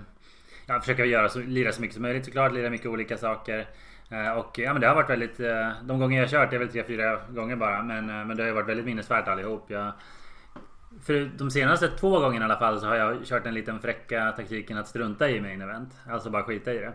[0.67, 3.67] jag försöker göra så, lira så mycket som möjligt såklart, lira mycket olika saker.
[4.11, 6.61] Eh, och ja men det har varit väldigt, eh, de gånger jag kört, det är
[6.61, 9.71] väl tre, fyra gånger bara men, eh, men det har ju varit väldigt minnesvärt allihop.
[9.71, 9.93] Jag,
[11.03, 14.33] för de senaste två gångerna i alla fall så har jag kört den liten fräcka
[14.37, 15.95] taktiken att strunta i main event.
[16.11, 16.93] Alltså bara skita i det.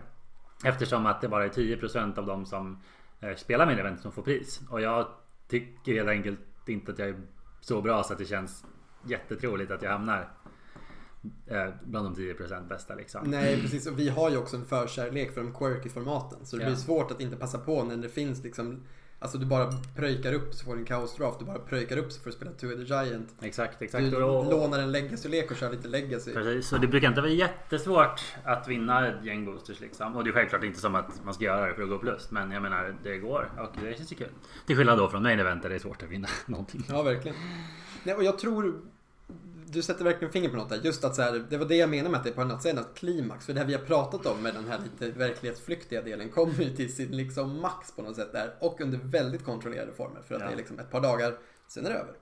[0.64, 2.78] Eftersom att det bara är 10% av de som
[3.20, 4.60] eh, spelar main event som får pris.
[4.70, 5.06] Och jag
[5.48, 7.20] tycker helt enkelt inte att jag är
[7.60, 8.64] så bra så att det känns
[9.06, 10.28] jättetroligt att jag hamnar
[11.46, 13.30] eh, bland de 10% bästa liksom.
[13.30, 16.46] Nej precis och vi har ju också en förkärlek för de quirky formaten.
[16.46, 16.68] Så det Ja.
[16.68, 18.82] blir svårt att inte passa på när det finns liksom
[19.22, 21.38] Alltså du bara pröjkar upp så får du en kaos draft.
[21.38, 23.34] Du bara pröjkar upp så får du spela Two the Giant.
[23.42, 24.10] Exakt, exakt.
[24.10, 26.32] Du Och- och- lånar en legacy-lek och kör lite legacy.
[26.32, 30.16] Precis, så det brukar inte vara jättesvårt att vinna ett gäng boosters liksom.
[30.16, 32.30] Och det är självklart inte som att man ska göra det för att gå plus.
[32.30, 34.28] Men jag menar, det går och det känns ju kul.
[34.66, 36.84] Till skillnad då från main event där det är svårt att vinna någonting.
[36.88, 37.36] Ja, verkligen.
[38.04, 38.74] Nej, och jag tror
[39.72, 40.80] du sätter verkligen fingret på något där.
[40.82, 42.62] Just att så här, det var det jag menade med att det är på annat
[42.62, 43.46] sätt att klimax.
[43.46, 46.76] För det här vi har pratat om med den här lite verklighetsflyktiga delen kommer ju
[46.76, 48.54] till sin liksom max på något sätt där.
[48.60, 50.22] Och under väldigt kontrollerade former.
[50.22, 50.46] För att Ja.
[50.46, 52.14] det är liksom ett par dagar, sen är det över.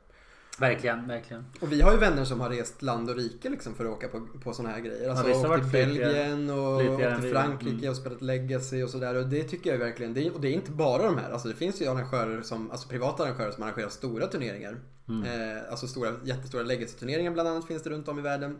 [0.61, 1.45] Verkligen, verkligen.
[1.61, 4.09] Och vi har ju vänner som har rest land och rike liksom för att åka
[4.09, 5.11] på, på sådana här grejer.
[5.11, 7.31] Alltså har åkt till Belgien och åkt till.
[7.33, 7.91] Frankrike Mm.
[7.91, 9.15] och spelat legacy och sådär.
[9.15, 10.15] Och det tycker jag verkligen.
[10.15, 11.31] Det är, och det är inte bara de här.
[11.31, 14.77] Alltså det finns ju arrangörer som, alltså privata arrangörer som arrangerar stora turneringar.
[15.09, 15.57] Mm.
[15.57, 18.57] Eh, alltså stora, jättestora legacy-turneringar bland annat finns det runt om i världen.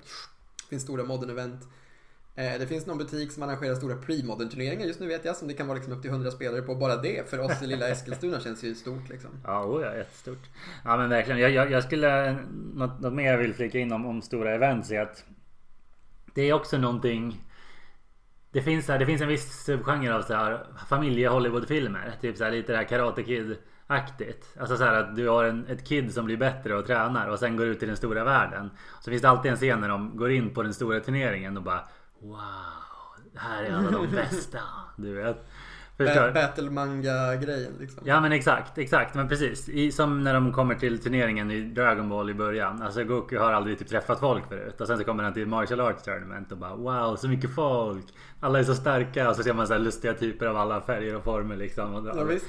[0.57, 1.61] Det finns stora modern event.
[2.35, 5.37] Eh, det finns någon butik som arrangerar stora pre-modern turneringar just nu vet jag.
[5.37, 6.75] Som det kan vara liksom upp till 100 spelare på.
[6.75, 9.31] Bara det för oss i lilla Eskilstuna känns ju stort liksom.
[9.45, 10.49] Ja, oh ja, jättestort.
[10.85, 11.41] Ja men verkligen.
[11.41, 12.33] Jag, jag, jag skulle,
[12.75, 15.25] något, något mer jag vill flika in om, om stora events är att
[16.35, 17.41] det är också någonting
[18.53, 22.13] det finns, här, det finns en viss subgenre av så här familje Hollywoodfilmer.
[22.21, 23.57] Typ så här, lite det här Karate Kid
[23.87, 24.57] aktigt.
[24.61, 27.39] Alltså så här att du har en, ett kid som blir bättre och tränar och
[27.39, 28.71] sen går ut i den stora världen.
[29.01, 31.63] Så finns det alltid en scen när de går in på den stora turneringen och
[31.63, 31.81] bara
[32.21, 32.39] Wow,
[33.37, 34.59] här är alla de bästa.
[34.97, 35.47] Du vet.
[35.97, 36.27] Förstår?
[36.27, 38.03] Ba- Battle manga-grejen liksom.
[38.07, 39.15] Ja men exakt, exakt.
[39.15, 39.69] Men precis.
[39.69, 42.83] I, som när de kommer till turneringen i Dragon Ball i början.
[42.83, 44.81] Alltså Goku har aldrig typ träffat folk förut.
[44.81, 48.05] Och sen så kommer han till Martial Arts Tournament och bara wow så mycket folk.
[48.41, 49.31] Alla är så starka.
[49.31, 51.95] Och så ser man så här lustiga typer av alla färger och former liksom.
[51.95, 52.47] Och, Ja, visst.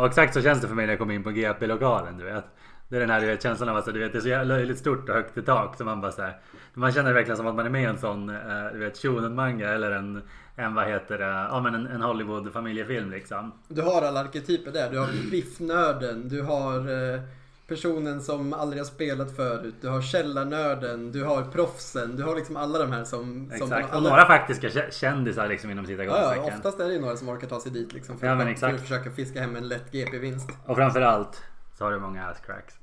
[0.00, 2.44] Och exakt så känns det för mig när jag kommer in på GP-lokalen du vet.
[2.88, 4.54] Det är den här du vet, känslan av att du vet, det är så jävla
[4.54, 5.76] löjligt stort och högt i tak.
[5.76, 6.36] Så man bara så här,
[6.74, 8.36] Man känner verkligen som att man är med i en sån eh,
[8.72, 10.22] du vet, shonen manga eller en,
[10.56, 13.52] en vad heter det, ja men en, en Hollywood familjefilm liksom.
[13.68, 14.90] Du har alla arketyper där.
[14.90, 16.78] Du har biffnörden, du har
[17.14, 17.20] eh,
[17.68, 22.56] personen som aldrig har spelat förut, du har källarnörden, du har proffsen, du har liksom
[22.56, 23.24] alla de här som...
[23.34, 23.88] som Exakt.
[23.90, 26.56] Och alla, några faktiska kä- kändisar liksom inom Ja, ja, citationstecken.
[26.58, 28.46] oftast är det ju några som orkar ta sig dit liksom för, Ja, men att,
[28.46, 28.74] för exakt.
[28.74, 30.50] att försöka fiska hem en lätt GP-vinst.
[30.66, 31.42] Och framförallt
[31.78, 32.74] så har du många asscracks.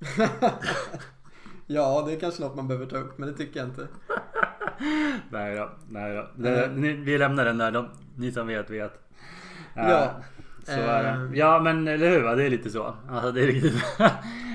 [1.72, 3.88] Ja, det är kanske något man behöver ta upp, men det tycker jag inte.
[5.30, 6.66] Nej då, nej då.
[6.74, 7.70] Ni, vi lämnar den där.
[7.70, 8.92] De, ni som vet vet.
[9.76, 10.10] Eh, Ja.
[10.74, 11.36] Så är det.
[11.36, 12.22] Ja men eller hur?
[12.22, 12.34] va?
[12.34, 12.94] Det är lite så.
[13.10, 13.74] Alltså, det är riktigt.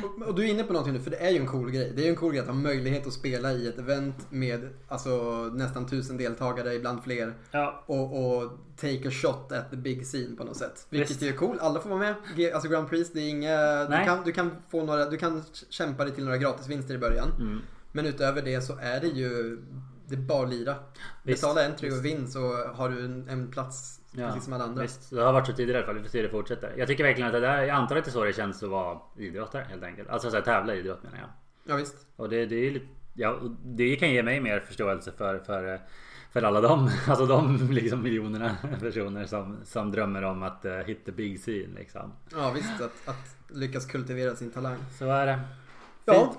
[0.04, 1.92] Och- Och du är inne på någonting nu, för det är ju en cool grej.
[1.96, 4.70] Det är ju en cool grej att ha möjlighet att spela i ett event med
[4.88, 5.10] alltså,
[5.54, 7.34] nästan tusen deltagare, ibland fler.
[7.52, 7.84] ja.
[7.86, 8.52] Och, och
[8.82, 10.88] take a shot at the big scene på något sätt.
[10.90, 11.22] Vilket Visst.
[11.24, 11.58] är cool.
[11.62, 12.16] Alla får vara med.
[12.54, 13.86] Alltså Grand Prix, det är inga...
[13.86, 17.28] Du kan, du kan få några, du kan kämpa dig till några gratisvinster i början.
[17.40, 17.60] Mm.
[17.92, 19.58] Men utöver det så är det ju,
[20.10, 20.76] det är bara att lira.
[21.24, 21.42] Visst.
[21.42, 24.82] Betala entry och vinn så har du en, en plats Ja, precis som alla andra.
[24.82, 25.96] Visst, det har varit så tidigare i alla fall.
[25.96, 26.74] Vi får se hur det fortsätter.
[26.78, 28.70] Jag tycker verkligen att det där, jag antar att det är så det känns att
[28.70, 30.10] vara idrottare helt enkelt.
[30.10, 31.30] Alltså så här, tävla i idrott menar jag.
[31.64, 31.96] Ja visst.
[32.16, 35.82] Och det, det är lite, ja, det kan ge mig mer förståelse för, för,
[36.32, 41.06] för alla dem, alltså de liksom miljonerna personer som, som drömmer om att uh, hit
[41.06, 42.14] the big scene liksom.
[42.32, 44.78] Ja visst, att, att lyckas kultivera sin talang.
[44.98, 45.40] Så är det.
[46.06, 46.36] Ja.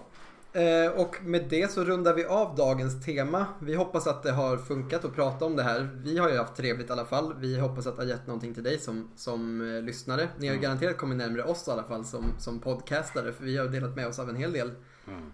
[0.57, 3.47] Eh, och med det så rundar vi av dagens tema.
[3.61, 5.89] Vi hoppas att det har funkat att prata om det här.
[6.05, 7.35] Vi har ju haft trevligt i alla fall.
[7.39, 10.29] Vi hoppas att det har gett någonting till dig som, som eh, lyssnare.
[10.39, 13.33] Ni har garanterat kommit närmare oss i alla fall som, som podcastare.
[13.33, 14.71] För vi har delat med oss av en hel del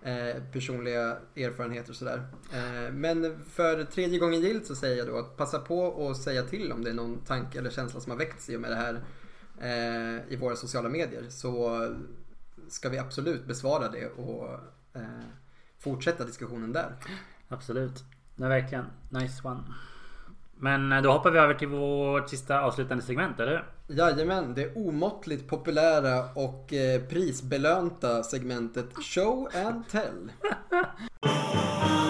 [0.03, 2.23] eh, personliga erfarenheter och sådär.
[2.53, 6.43] Eh, men för tredje gången gillt så säger jag då att passa på och säga
[6.43, 8.77] till om det är någon tanke eller känsla som har väckts i och med det
[8.77, 9.05] här
[9.61, 11.25] eh, i våra sociala medier.
[11.29, 11.89] Så
[12.69, 14.49] ska vi absolut besvara det och
[14.95, 15.03] eh,
[15.79, 16.95] fortsätta diskussionen där.
[17.49, 18.05] Absolut.
[18.37, 18.85] Nej, verkligen.
[19.09, 19.63] Nice one.
[20.55, 23.97] Men eh, då hoppar vi över till vårt sista avslutande segment, eller hur?
[23.97, 30.33] Jajamän, det omåttligt populära och eh, prisbelönta segmentet Show and Tell.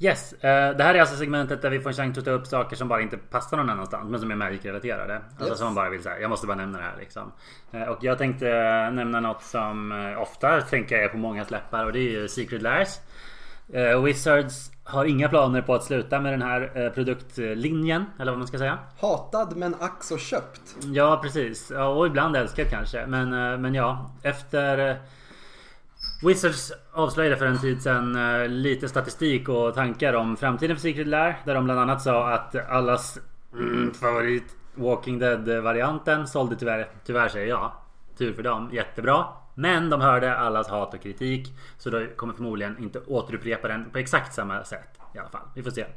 [0.00, 2.46] Yes, eh, det här är alltså segmentet där vi får en chans att ta upp
[2.46, 5.20] saker som bara inte passar någon annanstans men som är Magic-relaterade.
[5.30, 5.58] Alltså Yes.
[5.58, 7.32] som man bara vill säga, jag måste bara nämna det här liksom.
[7.72, 11.84] Eh, Och jag tänkte eh, nämna något som ofta tänker jag är på många läppar
[11.84, 12.88] och det är ju Secret Lairs.
[13.72, 18.48] Eh, Wizards har inga planer på att sluta med den här produktlinjen, eller vad man
[18.48, 18.78] ska säga.
[19.00, 20.60] Hatad men ack så köpt.
[20.84, 23.06] Ja precis, och ibland älskad kanske.
[23.06, 23.30] Men,
[23.62, 24.96] men ja, efter
[26.22, 31.06] Wizards avslöjade för en tid sedan eh, lite statistik och tankar om framtiden för Secret
[31.06, 31.36] Lair.
[31.44, 33.18] Där de bland annat sa att allas
[33.52, 37.72] mm, favorit Walking Dead-varianten sålde tyvärr, tyvärr säger jag,
[38.18, 39.24] tur för dem, jättebra.
[39.58, 43.98] Men de hörde allas hat och kritik så de kommer förmodligen inte återupprepa den på
[43.98, 44.88] exakt samma sätt.
[45.14, 45.80] I alla fall, vi får se.
[45.80, 45.88] Eh,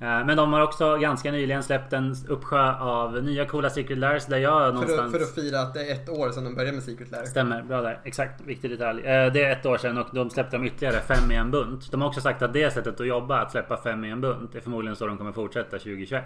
[0.00, 4.38] Men de har också ganska nyligen släppt en uppsjö av nya coola Secret Lairs där
[4.38, 5.00] jag För någonstans...
[5.14, 7.24] att, för att fira att det är ett år sedan de började med Secret Lair.
[7.24, 8.00] Stämmer, bra där.
[8.04, 9.02] Exakt, viktig detalj.
[9.02, 11.90] Eh, Det är ett år sedan och de släppte de ytterligare fem i en bunt.
[11.90, 14.54] De har också sagt att det sättet att jobba, att släppa fem i en bunt,
[14.54, 16.24] är förmodligen så de kommer fortsätta 2021.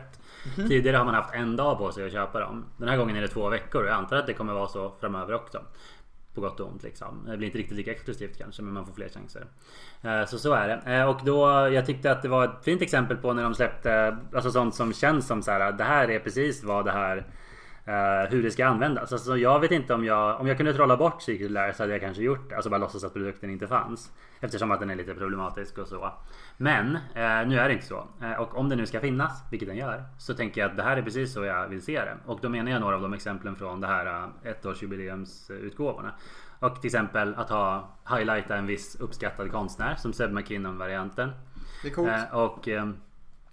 [0.57, 2.64] Tidigare har man haft en dag på sig att köpa dem.
[2.76, 4.93] Den här gången är det två veckor och jag antar att det kommer vara så
[5.01, 5.61] framöver också.
[6.39, 7.26] På gott och ont liksom.
[7.26, 9.47] Det blir inte riktigt lika exklusivt kanske men man får fler chanser.
[10.03, 10.97] Eh, så så är det.
[10.97, 14.16] Eh, och då, jag tyckte att det var ett fint exempel på när de släppte
[14.34, 15.72] Alltså sånt som känns som så här.
[15.72, 17.26] Det här är precis vad det här
[17.89, 19.12] eh, hur det ska användas.
[19.12, 21.93] Alltså jag vet inte om jag, om jag kunde trolla bort Secret Lair så hade
[21.93, 22.55] jag kanske gjort det.
[22.55, 24.12] Alltså bara låtsas att produkten inte fanns.
[24.41, 26.12] Eftersom att den är lite problematisk och så.
[26.57, 28.09] Men eh, nu är det inte så.
[28.22, 30.82] Eh, och om den nu ska finnas, vilket den gör, så tänker jag att det
[30.82, 32.16] här är precis så jag vill se det.
[32.26, 36.14] Och då menar jag några av de exemplen från det här ettårsjubileumsutgåvorna.
[36.61, 41.30] Och till exempel att ha highlighta en viss uppskattad konstnär som Seb McKinnon-varianten.
[41.82, 42.32] Det är coolt.
[42.32, 42.68] Och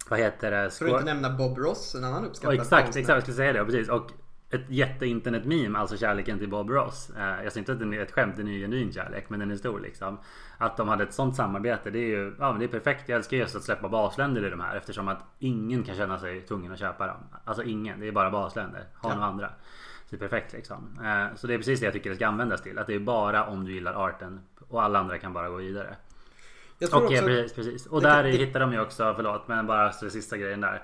[0.09, 0.71] vad heter det?
[0.71, 3.01] För att inte nämna Bob Ross, en annan uppskattad exakt, konstnär.
[3.01, 3.65] exakt, jag skulle säga det.
[3.65, 3.89] Precis.
[3.89, 4.11] Och
[4.49, 7.09] ett jätte-internet-meme, alltså kärleken till Bob Ross.
[7.17, 9.39] Eh, Jag säger inte att det är ett skämt, det är en genuin kärlek, men
[9.39, 10.17] den är stor liksom.
[10.57, 13.09] Att de hade ett sånt samarbete, det är ju ja, men det är perfekt.
[13.09, 16.41] Jag älskar just att släppa basländer i de här eftersom att ingen kan känna sig
[16.41, 17.17] tvungen att köpa dem.
[17.45, 18.83] Alltså ingen, det är bara basländer.
[19.01, 19.15] Ha Ja.
[19.15, 19.47] några andra.
[20.09, 20.99] Så det är perfekt liksom.
[21.03, 22.79] Eh, Så det är precis det jag tycker det ska användas till.
[22.79, 25.95] Att det är bara om du gillar arten och alla andra kan bara gå vidare.
[26.79, 27.23] Jag tror Och också...
[27.25, 27.85] precis, precis.
[27.85, 30.83] Och det- där det- hittar de ju också, förlåt men bara så sista grejen där.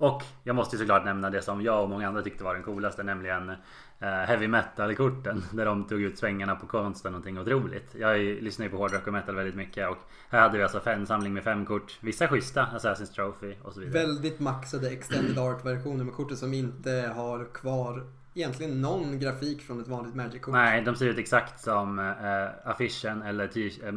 [0.00, 2.62] Och jag måste ju såklart nämna det som jag och många andra tyckte var den
[2.62, 3.50] coolaste nämligen
[3.98, 5.42] eh, heavy metal-korten.
[5.52, 7.94] Där de tog ut svängarna på konsten någonting otroligt.
[7.94, 9.96] Jag lyssnar ju på hårdrock och metal väldigt mycket och
[10.30, 11.98] här hade vi alltså en samling med fem kort.
[12.00, 14.04] Vissa schyssta, Assassin's Trophy och så vidare.
[14.04, 19.88] Väldigt maxade extended art-versioner med kortet som inte har kvar egentligen någon grafik från ett
[19.88, 20.52] vanligt Magic-kort.
[20.52, 23.94] Nej, de ser ut exakt som eh, affischen eller eh,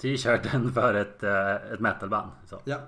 [0.00, 2.30] t-shirten för ett, eh, ett metalband.
[2.46, 2.60] Så.
[2.64, 2.78] Ja.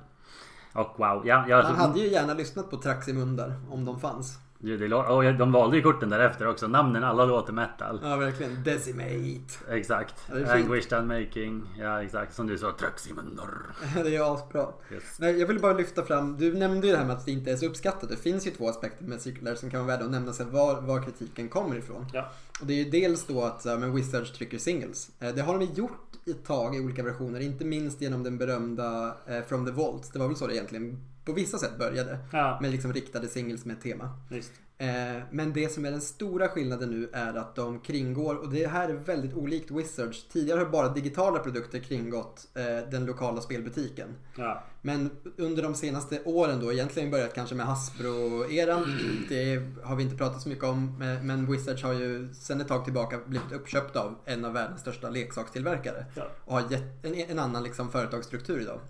[0.76, 4.38] Och wow, ja, jag, Man hade ju gärna lyssnat på Traximundar om de fanns.
[4.58, 6.68] Det, och de valde ju korten därefter också.
[6.68, 8.00] Namnen alla låter metal.
[8.02, 8.62] Ja, verkligen.
[8.64, 9.54] Decimate.
[9.70, 10.14] Exakt.
[10.28, 10.52] Ja.
[10.52, 11.74] Anguished Unmaking.
[11.78, 12.34] Ja exakt.
[12.34, 12.72] Som du sa.
[12.72, 13.48] Traximundar.
[13.94, 14.68] det är asbra.
[14.92, 15.02] Yes.
[15.18, 17.52] Nej, jag vill bara lyfta fram, du nämnde ju det här med att det inte
[17.52, 18.08] är så uppskattat.
[18.10, 20.80] Det finns ju två aspekter med Lair som kan vara värda att nämna sig var,
[20.80, 22.06] var kritiken kommer ifrån.
[22.12, 22.32] Ja.
[22.60, 25.10] Och det är ju dels då att men Wizards trycker singles.
[25.20, 28.38] Eh, Det har de gjort i ett tag i olika versioner, inte minst genom den
[28.38, 30.12] berömda eh, From the Vault.
[30.12, 32.18] Det var väl så det egentligen på vissa sätt började.
[32.32, 32.58] Ja.
[32.62, 34.10] Med liksom riktade singles med tema.
[34.30, 34.52] Visst.
[34.78, 38.66] Eh, men det som är den stora skillnaden nu är att de kringgår, och det
[38.66, 40.28] här är väldigt olikt Wizards.
[40.28, 44.08] Tidigare har bara digitala produkter kringgått eh, den lokala spelbutiken.
[44.36, 44.62] Ja.
[44.82, 48.84] Men under de senaste åren då, egentligen börjat kanske med Hasbro-eran.
[49.28, 50.98] Det har vi inte pratat så mycket om.
[51.22, 55.10] men- Wizards har ju sedan ett tag tillbaka blivit uppköpt av en av världens största
[55.10, 56.04] leksakstillverkare.
[56.14, 56.22] Ja.
[56.44, 58.80] Och har gett en, en annan liksom företagsstruktur idag.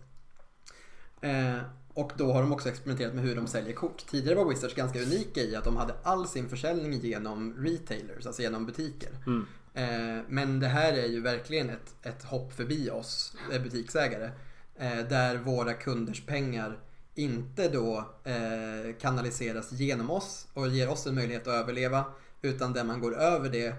[1.96, 4.06] Och då har de också experimenterat med hur de säljer kort.
[4.06, 8.42] Tidigare var Wizards ganska unika i att de hade all sin försäljning genom retailers, alltså
[8.42, 9.08] genom butiker.
[9.26, 9.46] Mm.
[9.74, 14.30] Eh, men det här är ju verkligen ett, ett hopp förbi oss eh, butiksägare.
[14.78, 16.78] Eh, där våra kunders pengar
[17.14, 22.04] inte då eh, kanaliseras genom oss och ger oss en möjlighet att överleva.
[22.42, 23.74] Utan där man går över det,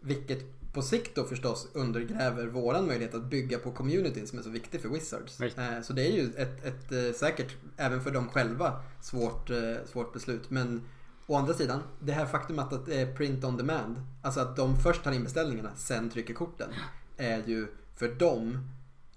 [0.00, 4.50] vilket på sikt då förstås undergräver våran möjlighet att bygga på communityn som är så
[4.50, 5.40] viktig för Wizards.
[5.40, 9.74] Eh, så det är ju ett, ett eh, säkert, även för dem själva, svårt, eh,
[9.86, 10.50] svårt beslut.
[10.50, 10.82] Men
[11.26, 14.76] Å andra sidan, det här faktumet att det är print on demand, alltså att de
[14.76, 16.68] först tar in beställningarna, sen trycker korten,
[17.16, 17.66] är ju
[17.96, 18.58] för dem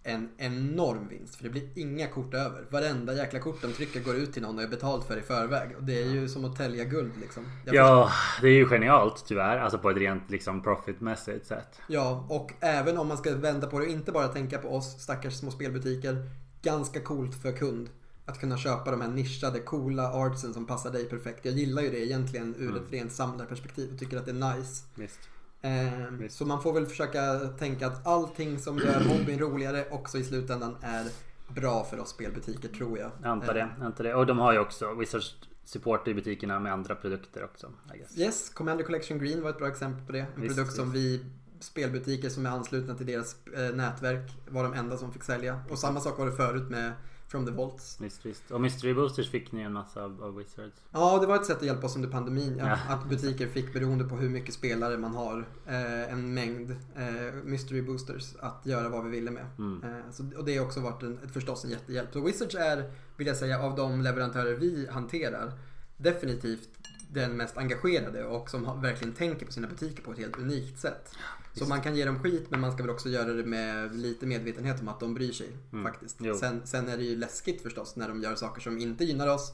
[0.08, 1.36] en enorm vinst.
[1.36, 2.66] För det blir inga kort över.
[2.70, 5.76] Varenda jäkla kort de trycker går ut till någon och är betalt för i förväg.
[5.78, 7.46] Och det är ju som att tälja guld liksom.
[7.66, 9.58] Jag Ja, det är ju genialt tyvärr.
[9.58, 11.82] Alltså på ett rent liksom profitmässigt sätt.
[11.88, 15.02] Ja, och även om man ska vända på det och inte bara tänka på oss
[15.02, 16.30] stackars små spelbutiker.
[16.62, 17.90] Ganska coolt för kund
[18.26, 21.46] att kunna köpa de här nischade, coola artsen som passar dig perfekt.
[21.46, 24.84] Jag gillar ju det egentligen ur ett rent samlarperspektiv och tycker att det är nice.
[24.96, 25.20] Visst.
[25.62, 30.24] Eh, så man får väl försöka tänka att allting som gör hobbyn roligare också i
[30.24, 31.06] slutändan är
[31.48, 33.12] bra för oss spelbutiker tror jag.
[33.22, 33.70] Jag antar det.
[33.78, 34.14] jag Antar det.
[34.14, 37.72] Och de har ju också Wizards supportar i butikerna med andra produkter också.
[38.16, 40.20] Yes, Commander Collection Green var ett bra exempel på det.
[40.36, 41.06] En Visst, produkt som visst.
[41.24, 41.26] vi
[41.60, 45.60] spelbutiker som är anslutna till deras eh, nätverk var de enda som fick sälja.
[45.70, 46.92] Och samma sak var det förut med
[47.28, 47.98] From the Vaults.
[48.02, 48.52] Visst, visst.
[48.52, 50.82] Och Mystery Boosters fick ni en massa av, av Wizards.
[50.92, 52.56] Ja, det var ett sätt att hjälpa oss under pandemin.
[52.60, 52.68] Ja.
[52.68, 52.94] Ja.
[52.94, 57.82] Att butiker fick, beroende på hur mycket spelare man har, eh, en mängd eh, mystery
[57.82, 59.46] boosters att göra vad vi ville med.
[59.58, 59.84] Mm.
[59.84, 62.10] Eh, så, och det har också varit en, förstås en jättehjälp.
[62.14, 65.52] Så Wizards är, vill jag säga, av de leverantörer vi hanterar,
[65.98, 66.70] definitivt
[67.12, 71.16] den mest engagerade och som verkligen tänker på sina butiker på ett helt unikt sätt.
[71.58, 74.26] Så man kan ge dem skit men man ska väl också göra det med lite
[74.26, 75.86] medvetenhet om att de bryr sig Mm.
[75.86, 76.18] faktiskt.
[76.40, 79.54] Sen, sen är det ju läskigt förstås när de gör saker som inte gynnar oss.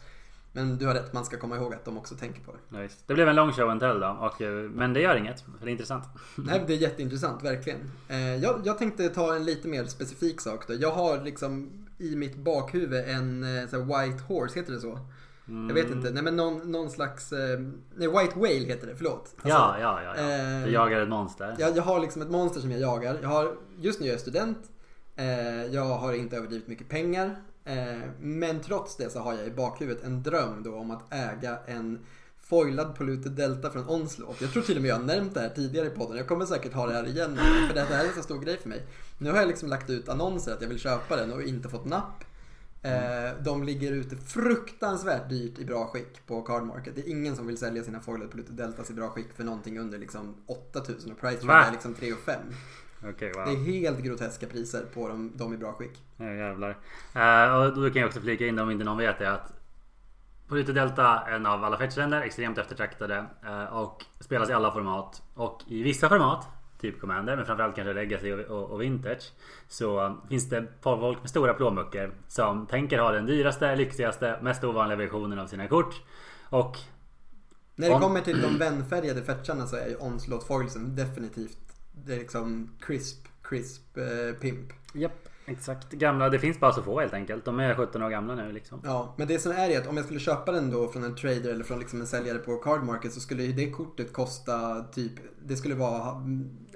[0.56, 2.82] Men du har rätt, man ska komma ihåg att de också tänker på det.
[2.84, 2.90] Ja.
[3.08, 4.08] Det blev en lång show and tell då.
[4.08, 5.44] Och, eh, men det gör inget.
[5.62, 6.04] Det är intressant.
[6.36, 7.92] Nej, det är jätteintressant, verkligen.
[8.08, 10.74] Eh, jag, jag tänkte ta en lite mer specifik sak då.
[10.74, 15.00] Jag har liksom i mitt bakhuvud en eh, White Horse, heter det så?
[15.46, 16.12] Jag vet inte.
[16.12, 17.32] Nej men någon, någon slags...
[17.34, 17.60] Eh,
[17.96, 19.34] nej, White Whale heter det, förlåt.
[19.36, 20.14] Alltså, ja, ja, ja.
[20.18, 20.22] ja.
[20.60, 21.56] eh, Du jagar ett monster.
[21.60, 23.18] Jag, jag har liksom ett monster som jag jagar.
[23.22, 24.58] Jag har, just nu är jag student.
[25.16, 27.36] Eh, jag har inte överdrivet mycket pengar.
[27.66, 27.76] Eh,
[28.20, 32.00] men trots det så har jag i bakhuvudet en dröm då om att äga en
[32.42, 34.42] foilad polluted delta från Onslaught.
[34.42, 36.18] Jag tror till och med jag har nämnt det här tidigare i podden.
[36.18, 37.40] Jag kommer säkert ha det här igen.
[37.68, 38.84] För det här är en så stor grej för mig.
[39.18, 41.86] Nu har jag liksom lagt ut annonser att jag vill köpa den och inte fått
[41.86, 42.24] napp.
[42.84, 46.96] Eh, De ligger ute fruktansvärt dyrt i bra skick på Card Market.
[46.96, 49.80] Det är ingen som vill sälja sina foiled polluted deltas i bra skick för någonting
[49.80, 52.40] under liksom 8000 och price är liksom 3 och 5.
[53.10, 53.66] Okej, Det är wow.
[53.66, 56.04] helt groteska priser på dem, de i bra skick.
[56.18, 56.78] Ja, jävlar.
[57.16, 59.54] Eh, och då kan jag också flika in om inte någon vet det att
[60.48, 65.22] Polito Delta, en av alla fetchländer, extremt eftertraktade eh, och spelas i alla format.
[65.34, 66.48] Och i vissa format,
[66.84, 69.32] typ Commander, men framförallt kanske Legacy och, och, Vintage,
[69.68, 74.98] så finns det folk med stora plånböcker som tänker ha den dyraste, lyxigaste, mest ovanliga
[74.98, 76.02] versionen av sina kort.
[76.50, 76.78] Och
[77.76, 81.58] När det On- kommer till de vänfärgade fetcharna så är ju Onslaught foilsen definitivt
[82.06, 84.74] det är liksom crisp, crisp eh, pimp.
[84.94, 85.92] Japp, exakt.
[85.92, 87.46] Gamla, det finns bara så få helt enkelt.
[87.46, 88.82] De är 17 år gamla nu liksom.
[88.84, 91.16] Ja, men det som är är att om jag skulle köpa den då från en
[91.16, 94.84] trader eller från liksom en säljare på Card Market så skulle ju det kortet kosta
[94.84, 95.14] typ,
[95.46, 96.22] det skulle vara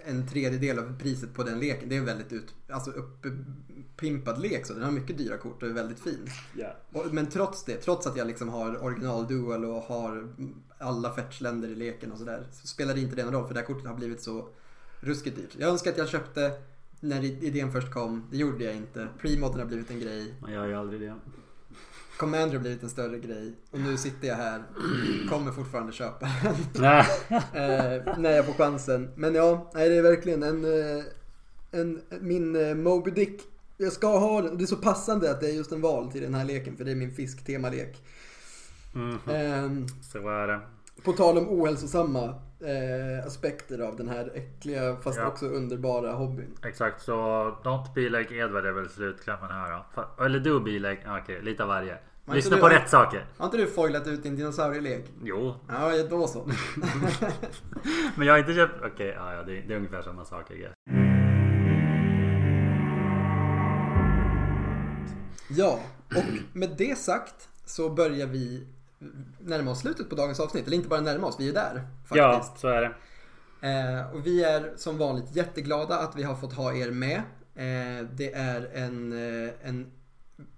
[0.07, 1.89] en tredjedel av priset på den leken.
[1.89, 5.69] Det är en väldigt ut, alltså uppimpad lek så den har mycket dyra kort och
[5.69, 6.29] är väldigt fin.
[6.55, 6.75] Ja.
[6.91, 10.33] Och, men trots det, trots att jag liksom har original dual och har
[10.77, 13.59] alla fetchländer i leken och sådär så spelar det inte det någon roll för det
[13.59, 14.49] här kortet har blivit så
[14.99, 15.55] ruskigt dyrt.
[15.57, 16.51] Jag önskar att jag köpte
[16.99, 19.07] när idén först kom, det gjorde jag inte.
[19.19, 20.33] Premodden har blivit en grej.
[20.39, 21.15] Man gör ju aldrig det.
[22.17, 24.63] Commander har blivit en större grej och nu sitter jag här
[25.29, 26.27] kommer fortfarande köpa
[26.73, 26.83] den
[27.39, 29.11] eh, när jag får chansen.
[29.15, 31.03] Men ja, nej, det är verkligen en, eh,
[31.71, 33.41] en min eh, Moby Dick.
[33.77, 34.57] Jag ska ha den.
[34.57, 36.85] Det är så passande att det är just en val till den här leken för
[36.85, 38.03] det är min fisktemalek.
[38.93, 39.19] Mhm.
[39.27, 40.61] Eh, Så är det.
[41.03, 45.27] på tal om ohälsosamma eh, aspekter av den här äckliga fast Ja.
[45.27, 46.57] också underbara hobbyn.
[46.65, 47.13] Exakt, så
[47.63, 50.23] don't be like Edward är väl slutklämmen här då.
[50.25, 51.97] Eller do be like, okej, lite av varje.
[52.25, 53.25] Har Lyssna inte på du- rätt saker.
[53.37, 55.05] Har inte du foilat ut din dinosaurielek?
[55.23, 56.45] Jo, Ja, då så.
[58.15, 58.73] men jag har inte köpt...
[58.93, 60.51] Okej, ja, ja, det, det är ungefär samma sak.
[60.51, 60.73] I guess.
[65.49, 65.79] Ja,
[66.15, 68.67] och med det sagt så börjar vi
[69.39, 70.67] närma oss slutet på dagens avsnitt.
[70.67, 71.81] Eller inte bara närma oss, vi är där
[72.13, 72.59] Ja, faktiskt.
[72.61, 72.91] så är det.
[73.61, 77.17] Eh, och vi är som vanligt jätteglada att vi har fått ha er med.
[77.55, 79.11] Eh, det är en,
[79.45, 79.91] eh, en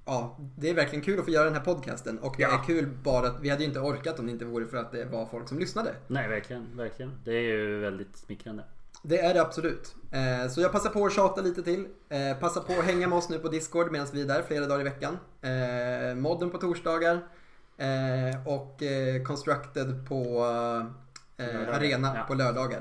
[0.06, 2.60] Ja, det är verkligen kul att få göra den här podcasten och det Ja.
[2.60, 4.92] är kul bara att vi hade ju inte orkat om det inte vore för att
[4.92, 5.96] det var folk som lyssnade.
[6.08, 6.78] Nej, verkligen.
[6.78, 7.12] Verkligen.
[7.26, 8.64] Det är ju väldigt smickrande.
[9.04, 9.96] Det är det absolut.
[10.12, 11.88] Eh, så jag passar på att tjata lite till.
[12.10, 14.66] Eh, passa på att hänga med oss nu på Discord medan vi är där flera
[14.68, 15.18] dagar i veckan.
[15.42, 17.20] Eh, modden på torsdagar.
[17.80, 20.46] Eh, och eh, Constructed på
[21.38, 22.24] eh, Arena ja.
[22.28, 22.80] på lördagar.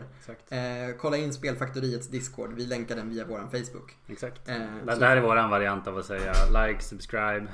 [0.49, 2.53] Eh, kolla in Spelfaktoriets Discord.
[2.55, 3.97] Vi länkar den via våran Facebook.
[4.07, 4.49] Exakt.
[4.49, 4.55] Eh,
[4.87, 6.33] Det, så- här är våran variant av att säga
[6.67, 7.47] like, subscribe.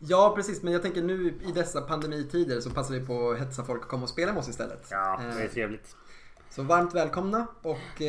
[0.00, 0.62] Ja, precis.
[0.62, 3.88] Men jag tänker nu i dessa pandemitider så passar vi på att hetsa folk att
[3.88, 4.86] komma och spela med oss istället.
[4.90, 5.96] Ja, det är Eh, trevligt.
[6.50, 8.02] så varmt välkomna och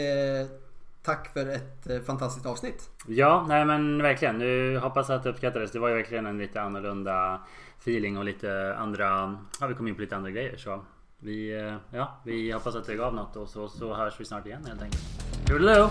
[1.04, 2.90] tack för ett fantastiskt avsnitt.
[3.08, 4.38] Ja, nej men verkligen.
[4.38, 5.72] Nu hoppas att det uppskattades.
[5.72, 7.42] Det var ju verkligen en lite annorlunda
[7.84, 9.38] feeling och lite andra...
[9.60, 10.86] Ja, vi kom in på lite andra grejer så.
[11.20, 14.46] Vi, eh, ja, vi hoppas att det gav något och så, så hörs vi snart
[14.46, 15.04] igen helt enkelt.
[15.48, 15.90] Toodaloo!